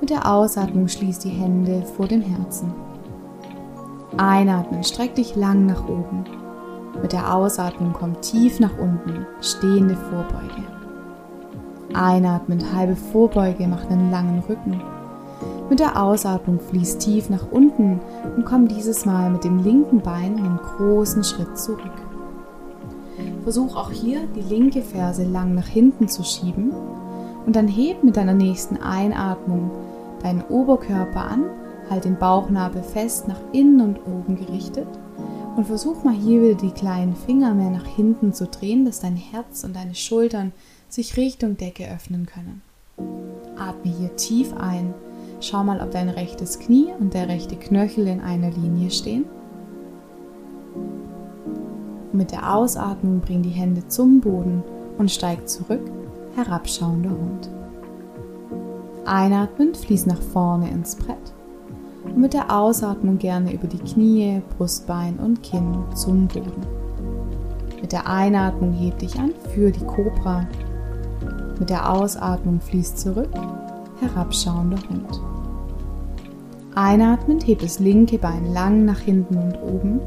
Mit 0.00 0.10
der 0.10 0.30
Ausatmung 0.30 0.88
schließ 0.88 1.20
die 1.20 1.30
Hände 1.30 1.82
vor 1.96 2.06
dem 2.06 2.20
Herzen. 2.20 2.72
Einatmen, 4.16 4.84
streck 4.84 5.14
dich 5.14 5.34
lang 5.36 5.66
nach 5.66 5.88
oben. 5.88 6.24
Mit 7.00 7.12
der 7.12 7.34
Ausatmung 7.34 7.92
komm 7.92 8.20
tief 8.20 8.60
nach 8.60 8.78
unten, 8.78 9.26
stehende 9.40 9.96
Vorbeuge. 9.96 10.62
Einatmen, 11.94 12.74
halbe 12.74 12.96
Vorbeuge, 12.96 13.66
mach 13.66 13.88
einen 13.90 14.10
langen 14.10 14.40
Rücken. 14.40 14.80
Mit 15.70 15.80
der 15.80 16.02
Ausatmung 16.02 16.60
fließ 16.60 16.98
tief 16.98 17.30
nach 17.30 17.50
unten 17.50 18.00
und 18.36 18.44
komm 18.44 18.68
dieses 18.68 19.06
Mal 19.06 19.30
mit 19.30 19.44
dem 19.44 19.62
linken 19.62 20.00
Bein 20.00 20.36
einen 20.36 20.58
großen 20.58 21.24
Schritt 21.24 21.58
zurück. 21.58 21.80
Versuch 23.42 23.74
auch 23.76 23.90
hier 23.90 24.26
die 24.34 24.42
linke 24.42 24.82
Ferse 24.82 25.24
lang 25.24 25.54
nach 25.54 25.66
hinten 25.66 26.08
zu 26.08 26.22
schieben 26.22 26.72
und 27.46 27.56
dann 27.56 27.68
heb 27.68 28.04
mit 28.04 28.16
deiner 28.16 28.34
nächsten 28.34 28.76
Einatmung 28.76 29.70
deinen 30.22 30.42
Oberkörper 30.42 31.22
an, 31.22 31.44
halt 31.90 32.04
den 32.04 32.18
Bauchnabel 32.18 32.82
fest 32.82 33.28
nach 33.28 33.40
innen 33.52 33.80
und 33.80 34.00
oben 34.06 34.36
gerichtet 34.36 34.88
und 35.56 35.66
versuch 35.66 36.04
mal 36.04 36.14
hier 36.14 36.42
wieder 36.42 36.54
die 36.54 36.70
kleinen 36.70 37.14
Finger 37.14 37.54
mehr 37.54 37.70
nach 37.70 37.86
hinten 37.86 38.32
zu 38.32 38.46
drehen, 38.46 38.84
dass 38.84 39.00
dein 39.00 39.16
Herz 39.16 39.64
und 39.64 39.76
deine 39.76 39.94
Schultern 39.94 40.52
sich 40.88 41.16
Richtung 41.16 41.56
Decke 41.56 41.90
öffnen 41.90 42.26
können. 42.26 42.62
Atme 43.56 43.92
hier 43.92 44.16
tief 44.16 44.54
ein 44.54 44.94
Schau 45.40 45.62
mal, 45.62 45.80
ob 45.80 45.90
dein 45.90 46.08
rechtes 46.08 46.58
Knie 46.58 46.88
und 46.98 47.14
der 47.14 47.28
rechte 47.28 47.56
Knöchel 47.56 48.06
in 48.06 48.20
einer 48.20 48.50
Linie 48.50 48.90
stehen. 48.90 49.24
Mit 52.12 52.30
der 52.30 52.54
Ausatmung 52.54 53.20
bring 53.20 53.42
die 53.42 53.50
Hände 53.50 53.86
zum 53.88 54.20
Boden 54.20 54.62
und 54.98 55.10
steig 55.10 55.48
zurück, 55.48 55.90
herabschauender 56.36 57.10
Hund. 57.10 57.50
Einatmend 59.04 59.76
fließ 59.76 60.06
nach 60.06 60.20
vorne 60.20 60.70
ins 60.70 60.94
Brett 60.94 61.34
und 62.04 62.18
mit 62.18 62.32
der 62.32 62.56
Ausatmung 62.56 63.18
gerne 63.18 63.52
über 63.52 63.66
die 63.66 63.78
Knie, 63.78 64.42
Brustbein 64.56 65.18
und 65.18 65.42
Kinn 65.42 65.84
zum 65.94 66.28
Boden. 66.28 66.66
Mit 67.80 67.92
der 67.92 68.08
Einatmung 68.08 68.72
heb 68.72 68.98
dich 68.98 69.18
an 69.18 69.32
für 69.52 69.70
die 69.70 69.84
Kobra. 69.84 70.46
Mit 71.58 71.68
der 71.68 71.90
Ausatmung 71.90 72.60
fließt 72.60 72.98
zurück, 72.98 73.28
herabschauender 74.04 74.78
Hund. 74.88 75.20
Einatmend 76.74 77.46
heb 77.46 77.60
das 77.60 77.78
linke 77.78 78.18
Bein 78.18 78.52
lang 78.52 78.84
nach 78.84 79.00
hinten 79.00 79.36
und 79.36 79.56
oben. 79.62 80.00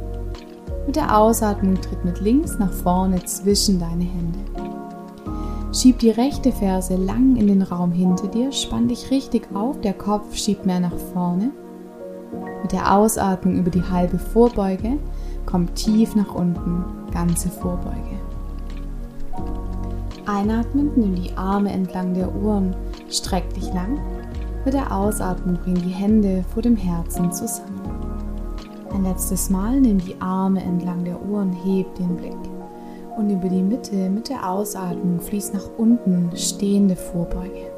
Mit 0.86 0.96
der 0.96 1.18
Ausatmung 1.18 1.76
tritt 1.76 2.04
mit 2.06 2.22
links 2.22 2.58
nach 2.60 2.72
vorne 2.72 3.24
zwischen 3.26 3.80
deine 3.80 4.04
Hände. 4.04 4.40
Schieb 5.74 6.00
die 6.00 6.10
rechte 6.10 6.52
Ferse 6.52 6.96
lang 6.96 7.36
in 7.36 7.48
den 7.48 7.62
Raum 7.62 7.92
hinter 7.92 8.28
dir, 8.28 8.52
spann 8.52 8.88
dich 8.88 9.12
richtig 9.12 9.48
auf, 9.54 9.80
der 9.82 9.94
Kopf 9.94 10.36
schiebt 10.36 10.66
mehr 10.66 10.80
nach 10.80 10.98
vorne. 11.14 11.52
Mit 12.62 12.72
der 12.72 12.94
Ausatmung 12.94 13.56
über 13.56 13.70
die 13.70 13.84
halbe 13.84 14.18
Vorbeuge 14.18 14.98
komm 15.46 15.74
tief 15.76 16.16
nach 16.16 16.34
unten, 16.34 16.84
ganze 17.12 17.50
Vorbeuge. 17.50 18.18
Einatmend 20.26 20.98
nimm 20.98 21.16
die 21.16 21.32
Arme 21.38 21.72
entlang 21.72 22.14
der 22.14 22.34
Ohren, 22.36 22.76
streck 23.10 23.54
dich 23.54 23.74
lang 23.74 24.00
mit 24.68 24.74
der 24.74 24.94
Ausatmung 24.94 25.58
bring 25.64 25.76
die 25.76 25.94
Hände 25.94 26.44
vor 26.54 26.62
dem 26.62 26.76
Herzen 26.76 27.32
zusammen. 27.32 27.80
Ein 28.94 29.06
letztes 29.06 29.50
Mal 29.50 29.80
nimm 29.80 29.98
die 29.98 30.20
Arme 30.20 30.62
entlang 30.62 31.06
der 31.06 31.22
Ohren, 31.30 31.54
heb 31.54 31.96
den 31.96 32.18
Blick 32.18 32.36
und 33.18 33.30
über 33.30 33.48
die 33.48 33.62
Mitte 33.62 34.10
mit 34.10 34.28
der 34.28 34.50
Ausatmung 34.50 35.22
fließt 35.22 35.54
nach 35.54 35.70
unten 35.78 36.36
stehende 36.36 36.98
Vorbeuge. 36.98 37.72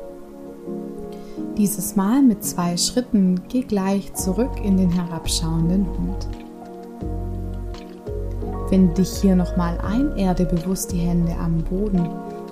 Dieses 1.58 1.96
Mal 1.96 2.24
mit 2.24 2.44
zwei 2.44 2.76
Schritten 2.76 3.40
geh 3.50 3.62
gleich 3.62 4.12
zurück 4.16 4.60
in 4.64 4.78
den 4.78 4.90
herabschauenden 4.90 5.86
Hund. 5.86 6.28
Finde 8.70 8.96
dich 8.96 9.12
hier 9.22 9.36
nochmal 9.36 9.78
ein, 9.82 10.18
erde 10.18 10.46
bewusst 10.46 10.92
die 10.92 10.98
Hände 10.98 11.36
am 11.38 11.60
Boden 11.60 12.08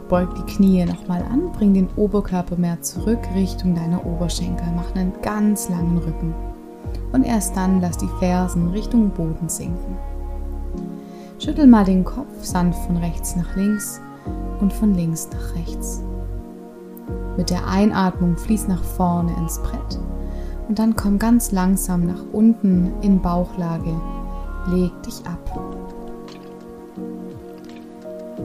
Beug 0.09 0.29
die 0.35 0.53
Knie 0.53 0.85
nochmal 0.85 1.23
an, 1.23 1.51
bring 1.51 1.73
den 1.73 1.89
Oberkörper 1.95 2.55
mehr 2.55 2.81
zurück 2.81 3.19
Richtung 3.35 3.75
deiner 3.75 4.05
Oberschenkel. 4.05 4.67
Mach 4.75 4.95
einen 4.95 5.13
ganz 5.21 5.69
langen 5.69 5.97
Rücken. 5.97 6.33
Und 7.11 7.23
erst 7.23 7.55
dann 7.57 7.81
lass 7.81 7.97
die 7.97 8.09
Fersen 8.19 8.69
Richtung 8.69 9.09
Boden 9.09 9.49
sinken. 9.49 9.97
Schüttel 11.39 11.67
mal 11.67 11.85
den 11.85 12.03
Kopf 12.03 12.43
sanft 12.43 12.83
von 12.85 12.97
rechts 12.97 13.35
nach 13.35 13.55
links 13.55 14.01
und 14.59 14.73
von 14.73 14.93
links 14.93 15.29
nach 15.31 15.55
rechts. 15.55 16.01
Mit 17.35 17.49
der 17.49 17.67
Einatmung 17.67 18.37
fließ 18.37 18.67
nach 18.67 18.83
vorne 18.83 19.31
ins 19.37 19.59
Brett 19.59 19.99
und 20.67 20.79
dann 20.79 20.95
komm 20.95 21.19
ganz 21.19 21.51
langsam 21.51 22.05
nach 22.05 22.23
unten 22.33 22.91
in 23.01 23.21
Bauchlage. 23.21 23.93
Leg 24.67 24.91
dich 25.03 25.25
ab. 25.25 25.86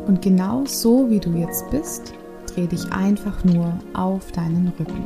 Und 0.07 0.23
genau 0.23 0.65
so 0.67 1.09
wie 1.11 1.21
du 1.21 1.31
jetzt 1.31 1.71
bist, 1.71 2.13
dreh 2.47 2.67
dich 2.67 2.93
einfach 2.93 3.45
nur 3.45 3.73
auf 3.95 4.33
deinen 4.33 4.73
Rücken. 4.79 5.05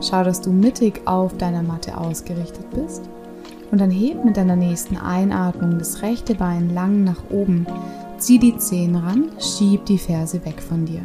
Schau, 0.00 0.24
dass 0.24 0.40
du 0.40 0.50
mittig 0.50 1.02
auf 1.06 1.36
deiner 1.36 1.62
Matte 1.62 1.96
ausgerichtet 1.96 2.68
bist 2.70 3.02
und 3.70 3.80
dann 3.80 3.90
heb 3.90 4.24
mit 4.24 4.36
deiner 4.36 4.56
nächsten 4.56 4.96
Einatmung 4.96 5.78
das 5.78 6.02
rechte 6.02 6.34
Bein 6.34 6.70
lang 6.74 7.04
nach 7.04 7.30
oben, 7.30 7.66
zieh 8.18 8.38
die 8.38 8.56
Zehen 8.56 8.96
ran, 8.96 9.30
schieb 9.38 9.86
die 9.86 9.98
Ferse 9.98 10.44
weg 10.44 10.60
von 10.60 10.84
dir. 10.84 11.02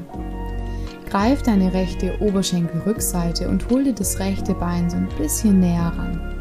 Greif 1.10 1.42
deine 1.42 1.74
rechte 1.74 2.20
Oberschenkelrückseite 2.20 3.48
und 3.48 3.70
hol 3.70 3.86
dir 3.86 3.94
das 3.94 4.20
rechte 4.20 4.54
Bein 4.54 4.90
so 4.90 4.98
ein 4.98 5.08
bisschen 5.18 5.60
näher 5.60 5.94
ran. 5.96 6.37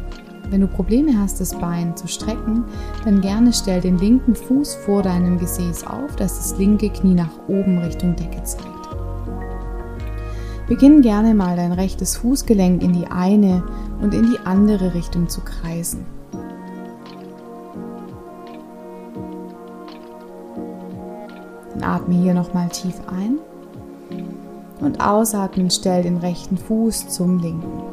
Wenn 0.49 0.61
du 0.61 0.67
Probleme 0.67 1.19
hast, 1.19 1.41
das 1.41 1.53
Bein 1.53 1.97
zu 1.97 2.07
strecken, 2.07 2.63
dann 3.03 3.19
gerne 3.21 3.51
stell 3.51 3.81
den 3.81 3.97
linken 3.97 4.33
Fuß 4.33 4.75
vor 4.75 5.03
deinem 5.03 5.37
Gesäß 5.37 5.85
auf, 5.85 6.15
dass 6.15 6.37
das 6.37 6.57
linke 6.57 6.89
Knie 6.89 7.15
nach 7.15 7.31
oben 7.47 7.79
Richtung 7.79 8.15
Decke 8.15 8.41
zeigt. 8.43 8.65
Beginn 10.67 11.01
gerne 11.01 11.33
mal 11.33 11.55
dein 11.55 11.71
rechtes 11.71 12.17
Fußgelenk 12.17 12.81
in 12.81 12.93
die 12.93 13.07
eine 13.07 13.63
und 14.01 14.13
in 14.13 14.31
die 14.31 14.39
andere 14.45 14.93
Richtung 14.93 15.27
zu 15.27 15.41
kreisen. 15.41 16.05
Dann 21.73 21.83
atme 21.83 22.15
hier 22.15 22.33
nochmal 22.33 22.69
tief 22.69 22.95
ein 23.07 23.37
und 24.81 25.01
ausatmen 25.01 25.69
stell 25.69 26.03
den 26.03 26.17
rechten 26.17 26.57
Fuß 26.57 27.09
zum 27.09 27.39
linken. 27.39 27.86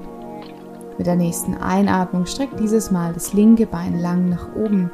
Mit 0.96 1.06
der 1.06 1.16
nächsten 1.16 1.54
Einatmung 1.54 2.26
streck 2.26 2.56
dieses 2.56 2.90
Mal 2.90 3.12
das 3.12 3.32
linke 3.32 3.66
Bein 3.66 4.00
lang 4.00 4.28
nach 4.28 4.54
oben 4.54 4.90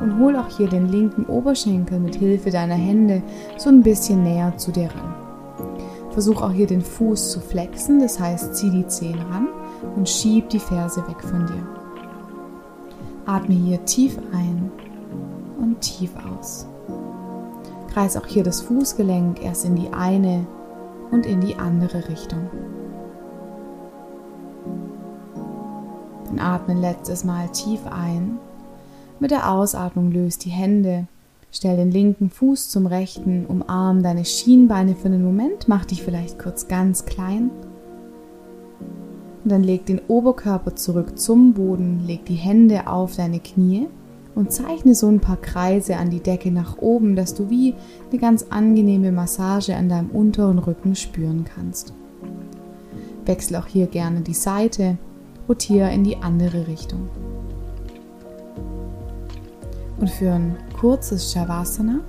und 0.00 0.18
hol 0.18 0.36
auch 0.36 0.48
hier 0.48 0.68
den 0.68 0.88
linken 0.88 1.26
Oberschenkel 1.26 2.00
mit 2.00 2.16
Hilfe 2.16 2.50
deiner 2.50 2.74
Hände 2.74 3.22
so 3.56 3.70
ein 3.70 3.82
bisschen 3.82 4.24
näher 4.24 4.56
zu 4.56 4.72
dir 4.72 4.88
ran. 4.88 5.14
Versuch 6.10 6.42
auch 6.42 6.52
hier 6.52 6.66
den 6.66 6.80
Fuß 6.80 7.32
zu 7.32 7.40
flexen, 7.40 8.00
das 8.00 8.18
heißt 8.18 8.54
zieh 8.54 8.70
die 8.70 8.86
Zehen 8.86 9.18
ran 9.30 9.48
und 9.96 10.08
schieb 10.08 10.48
die 10.48 10.58
Ferse 10.60 11.06
weg 11.08 11.20
von 11.20 11.46
dir. 11.46 11.66
Atme 13.26 13.54
hier 13.54 13.84
tief 13.84 14.18
ein 14.32 14.70
und 15.58 15.80
tief 15.80 16.12
aus. 16.32 16.66
Kreis 17.92 18.16
auch 18.16 18.26
hier 18.26 18.42
das 18.42 18.60
Fußgelenk 18.60 19.44
erst 19.44 19.64
in 19.64 19.76
die 19.76 19.92
eine 19.92 20.46
und 21.10 21.26
in 21.26 21.40
die 21.40 21.56
andere 21.56 22.08
Richtung. 22.08 22.50
Dann 26.34 26.44
atme 26.44 26.74
letztes 26.74 27.22
Mal 27.24 27.48
tief 27.50 27.80
ein. 27.86 28.38
Mit 29.20 29.30
der 29.30 29.52
Ausatmung 29.52 30.10
löst 30.10 30.44
die 30.44 30.50
Hände. 30.50 31.06
Stell 31.52 31.76
den 31.76 31.92
linken 31.92 32.28
Fuß 32.28 32.70
zum 32.70 32.86
rechten, 32.86 33.46
umarm 33.46 34.02
deine 34.02 34.24
Schienbeine 34.24 34.96
für 34.96 35.06
einen 35.06 35.24
Moment, 35.24 35.68
mach 35.68 35.84
dich 35.84 36.02
vielleicht 36.02 36.40
kurz 36.40 36.66
ganz 36.66 37.04
klein. 37.04 37.50
Und 39.44 39.52
dann 39.52 39.62
leg 39.62 39.86
den 39.86 40.00
Oberkörper 40.08 40.74
zurück 40.74 41.16
zum 41.16 41.52
Boden, 41.52 42.04
leg 42.04 42.24
die 42.24 42.34
Hände 42.34 42.88
auf 42.88 43.14
deine 43.14 43.38
Knie 43.38 43.86
und 44.34 44.52
zeichne 44.52 44.96
so 44.96 45.06
ein 45.06 45.20
paar 45.20 45.36
Kreise 45.36 45.96
an 45.96 46.10
die 46.10 46.20
Decke 46.20 46.50
nach 46.50 46.78
oben, 46.78 47.14
dass 47.14 47.34
du 47.34 47.48
wie 47.48 47.74
eine 48.10 48.18
ganz 48.18 48.46
angenehme 48.50 49.12
Massage 49.12 49.76
an 49.76 49.88
deinem 49.88 50.10
unteren 50.10 50.58
Rücken 50.58 50.96
spüren 50.96 51.44
kannst. 51.44 51.92
Wechsel 53.24 53.56
auch 53.56 53.66
hier 53.66 53.86
gerne 53.86 54.22
die 54.22 54.34
Seite 54.34 54.98
rotiere 55.48 55.92
in 55.92 56.04
die 56.04 56.16
andere 56.16 56.66
Richtung. 56.66 57.08
Und 59.98 60.10
für 60.10 60.32
ein 60.32 60.56
kurzes 60.78 61.32
Shavasana 61.32 62.00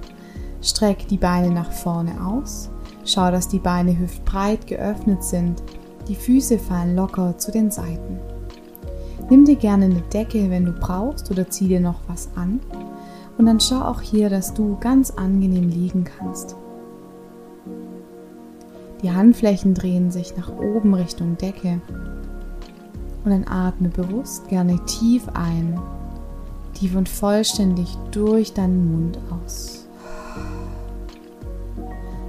streck 0.62 1.08
die 1.08 1.18
Beine 1.18 1.52
nach 1.52 1.72
vorne 1.72 2.14
aus. 2.26 2.70
Schau, 3.06 3.30
dass 3.32 3.48
die 3.48 3.60
Beine 3.60 3.98
hüftbreit 3.98 4.68
geöffnet 4.68 5.24
sind. 5.24 5.62
Die 6.08 6.16
Füße 6.16 6.58
fallen 6.58 6.96
locker 6.96 7.38
zu 7.38 7.52
den 7.52 7.72
Seiten. 7.72 8.20
Nimm 9.30 9.46
dir 9.46 9.56
gerne 9.56 9.86
eine 9.86 10.02
Decke, 10.14 10.50
wenn 10.50 10.66
du 10.66 10.72
brauchst, 10.72 11.32
oder 11.32 11.50
zieh 11.50 11.68
dir 11.68 11.80
noch 11.80 12.00
was 12.08 12.30
an. 12.36 12.60
Und 13.38 13.46
dann 13.46 13.60
schau 13.60 13.82
auch 13.82 14.02
hier, 14.02 14.30
dass 14.30 14.54
du 14.54 14.78
ganz 14.80 15.12
angenehm 15.12 15.70
liegen 15.70 16.04
kannst. 16.04 16.56
Die 19.02 19.12
Handflächen 19.12 19.74
drehen 19.74 20.10
sich 20.10 20.36
nach 20.38 20.50
oben 20.50 20.94
Richtung 20.94 21.38
Decke. 21.38 21.82
Und 23.26 23.32
dann 23.32 23.48
atme 23.48 23.90
bewusst 23.90 24.48
gerne 24.50 24.80
tief 24.86 25.28
ein, 25.34 25.80
tief 26.76 26.96
und 26.96 27.10
vollständig 27.10 27.98
durch 28.12 28.54
deinen 28.54 28.92
Mund 28.92 29.20
aus. 29.32 29.88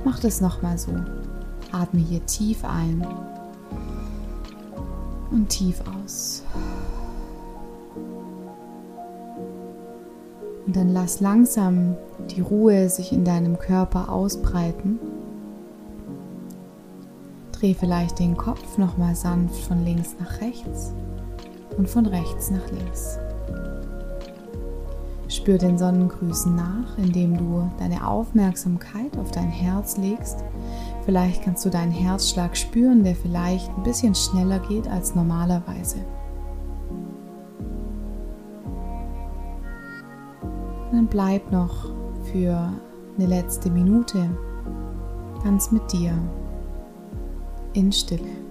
Mach 0.06 0.18
das 0.20 0.40
nochmal 0.40 0.78
so. 0.78 0.92
Atme 1.70 2.00
hier 2.00 2.24
tief 2.24 2.64
ein 2.64 3.06
und 5.30 5.50
tief 5.50 5.82
aus. 6.00 6.42
Und 10.66 10.74
dann 10.74 10.88
lass 10.88 11.20
langsam 11.20 11.94
die 12.30 12.40
Ruhe 12.40 12.88
sich 12.88 13.12
in 13.12 13.24
deinem 13.24 13.58
Körper 13.58 14.10
ausbreiten. 14.10 14.98
Dreh 17.66 17.74
vielleicht 17.74 18.20
den 18.20 18.36
Kopf 18.36 18.78
nochmal 18.78 19.16
sanft 19.16 19.64
von 19.64 19.84
links 19.84 20.14
nach 20.20 20.40
rechts 20.40 20.94
und 21.76 21.90
von 21.90 22.06
rechts 22.06 22.48
nach 22.48 22.70
links. 22.70 23.18
Spür 25.26 25.58
den 25.58 25.76
Sonnengrüßen 25.76 26.54
nach, 26.54 26.96
indem 26.96 27.36
du 27.36 27.68
deine 27.76 28.06
Aufmerksamkeit 28.06 29.18
auf 29.18 29.32
dein 29.32 29.48
Herz 29.48 29.96
legst. 29.96 30.44
Vielleicht 31.04 31.42
kannst 31.42 31.64
du 31.64 31.70
deinen 31.70 31.90
Herzschlag 31.90 32.56
spüren, 32.56 33.02
der 33.02 33.16
vielleicht 33.16 33.68
ein 33.76 33.82
bisschen 33.82 34.14
schneller 34.14 34.60
geht 34.60 34.86
als 34.86 35.16
normalerweise. 35.16 35.96
dann 40.92 41.08
bleib 41.08 41.50
noch 41.50 41.90
für 42.30 42.72
eine 43.18 43.26
letzte 43.26 43.70
Minute 43.70 44.30
ganz 45.42 45.72
mit 45.72 45.92
dir 45.92 46.16
in 47.76 47.92
Stille. 47.92 48.45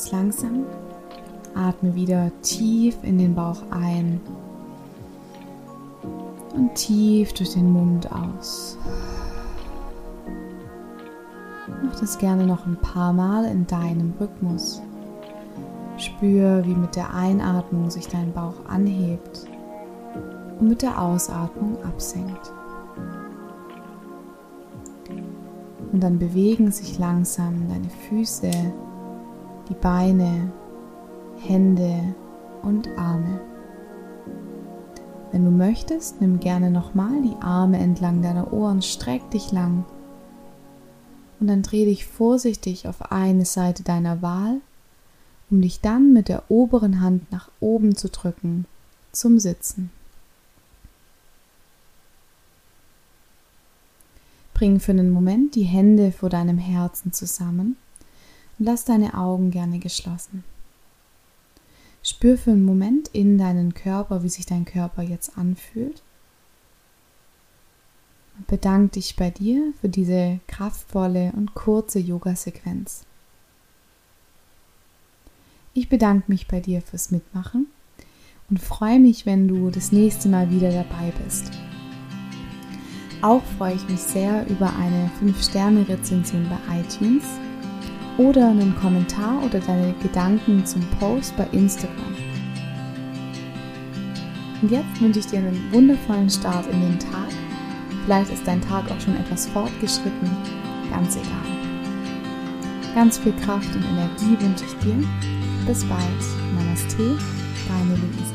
Ganz 0.00 0.12
langsam 0.12 0.64
atme 1.54 1.94
wieder 1.94 2.30
tief 2.40 2.96
in 3.02 3.18
den 3.18 3.34
Bauch 3.34 3.60
ein 3.70 4.18
und 6.54 6.74
tief 6.74 7.34
durch 7.34 7.52
den 7.52 7.70
Mund 7.70 8.10
aus. 8.10 8.78
Mach 11.84 12.00
das 12.00 12.16
gerne 12.16 12.46
noch 12.46 12.64
ein 12.64 12.78
paar 12.80 13.12
Mal 13.12 13.44
in 13.44 13.66
deinem 13.66 14.14
Rhythmus. 14.18 14.80
Spür, 15.98 16.64
wie 16.64 16.74
mit 16.74 16.96
der 16.96 17.12
Einatmung 17.12 17.90
sich 17.90 18.08
dein 18.08 18.32
Bauch 18.32 18.64
anhebt 18.66 19.46
und 20.58 20.68
mit 20.68 20.80
der 20.80 20.98
Ausatmung 20.98 21.76
absenkt. 21.84 22.54
Und 25.92 26.00
dann 26.02 26.18
bewegen 26.18 26.72
sich 26.72 26.98
langsam 26.98 27.68
deine 27.68 27.90
Füße 28.08 28.50
die 29.70 29.74
Beine, 29.74 30.52
Hände 31.38 32.14
und 32.62 32.88
Arme. 32.98 33.40
Wenn 35.30 35.44
du 35.44 35.50
möchtest, 35.52 36.20
nimm 36.20 36.40
gerne 36.40 36.70
nochmal 36.70 37.22
die 37.22 37.40
Arme 37.40 37.78
entlang 37.78 38.20
deiner 38.20 38.52
Ohren, 38.52 38.82
streck 38.82 39.30
dich 39.30 39.52
lang 39.52 39.84
und 41.38 41.46
dann 41.46 41.62
dreh 41.62 41.84
dich 41.84 42.04
vorsichtig 42.04 42.88
auf 42.88 43.12
eine 43.12 43.44
Seite 43.44 43.84
deiner 43.84 44.22
Wahl, 44.22 44.60
um 45.50 45.62
dich 45.62 45.80
dann 45.80 46.12
mit 46.12 46.28
der 46.28 46.50
oberen 46.50 47.00
Hand 47.00 47.30
nach 47.30 47.48
oben 47.60 47.94
zu 47.94 48.08
drücken 48.08 48.66
zum 49.12 49.38
Sitzen. 49.38 49.90
Bring 54.52 54.80
für 54.80 54.92
einen 54.92 55.10
Moment 55.10 55.54
die 55.54 55.62
Hände 55.62 56.10
vor 56.10 56.28
deinem 56.28 56.58
Herzen 56.58 57.12
zusammen 57.12 57.76
lass 58.60 58.84
deine 58.84 59.14
Augen 59.14 59.50
gerne 59.50 59.78
geschlossen. 59.78 60.44
Spür 62.02 62.38
für 62.38 62.52
einen 62.52 62.64
Moment 62.64 63.08
in 63.08 63.36
deinen 63.38 63.74
Körper, 63.74 64.22
wie 64.22 64.28
sich 64.28 64.46
dein 64.46 64.64
Körper 64.64 65.02
jetzt 65.02 65.36
anfühlt. 65.36 66.02
Und 68.36 68.46
bedank 68.46 68.92
dich 68.92 69.16
bei 69.16 69.30
dir 69.30 69.72
für 69.80 69.88
diese 69.88 70.40
kraftvolle 70.46 71.32
und 71.36 71.54
kurze 71.54 71.98
Yoga-Sequenz. 71.98 73.04
Ich 75.74 75.88
bedanke 75.88 76.24
mich 76.28 76.48
bei 76.48 76.60
dir 76.60 76.82
fürs 76.82 77.10
Mitmachen 77.10 77.66
und 78.48 78.60
freue 78.60 78.98
mich, 78.98 79.26
wenn 79.26 79.46
du 79.46 79.70
das 79.70 79.92
nächste 79.92 80.28
Mal 80.28 80.50
wieder 80.50 80.70
dabei 80.70 81.12
bist. 81.24 81.50
Auch 83.22 83.42
freue 83.58 83.74
ich 83.74 83.88
mich 83.88 84.00
sehr 84.00 84.46
über 84.48 84.74
eine 84.74 85.10
5-Sterne-Rezension 85.20 86.48
bei 86.48 86.80
iTunes 86.80 87.24
oder 88.20 88.50
einen 88.50 88.76
Kommentar 88.76 89.42
oder 89.42 89.60
deine 89.60 89.94
Gedanken 90.02 90.64
zum 90.66 90.82
Post 90.98 91.34
bei 91.38 91.46
Instagram. 91.52 92.14
Und 94.60 94.70
jetzt 94.70 95.00
wünsche 95.00 95.20
ich 95.20 95.26
dir 95.26 95.38
einen 95.38 95.72
wundervollen 95.72 96.28
Start 96.28 96.66
in 96.66 96.82
den 96.82 96.98
Tag. 96.98 97.30
Vielleicht 98.04 98.30
ist 98.30 98.46
dein 98.46 98.60
Tag 98.60 98.90
auch 98.90 99.00
schon 99.00 99.16
etwas 99.16 99.46
fortgeschritten, 99.46 100.30
ganz 100.90 101.16
egal. 101.16 102.94
Ganz 102.94 103.16
viel 103.18 103.32
Kraft 103.44 103.74
und 103.74 103.84
Energie 103.84 104.44
wünsche 104.44 104.64
ich 104.66 104.74
dir. 104.84 104.96
Bis 105.66 105.84
bald. 105.84 106.00
Namaste, 106.54 107.16
deine 107.68 107.94
Luise. 107.94 108.29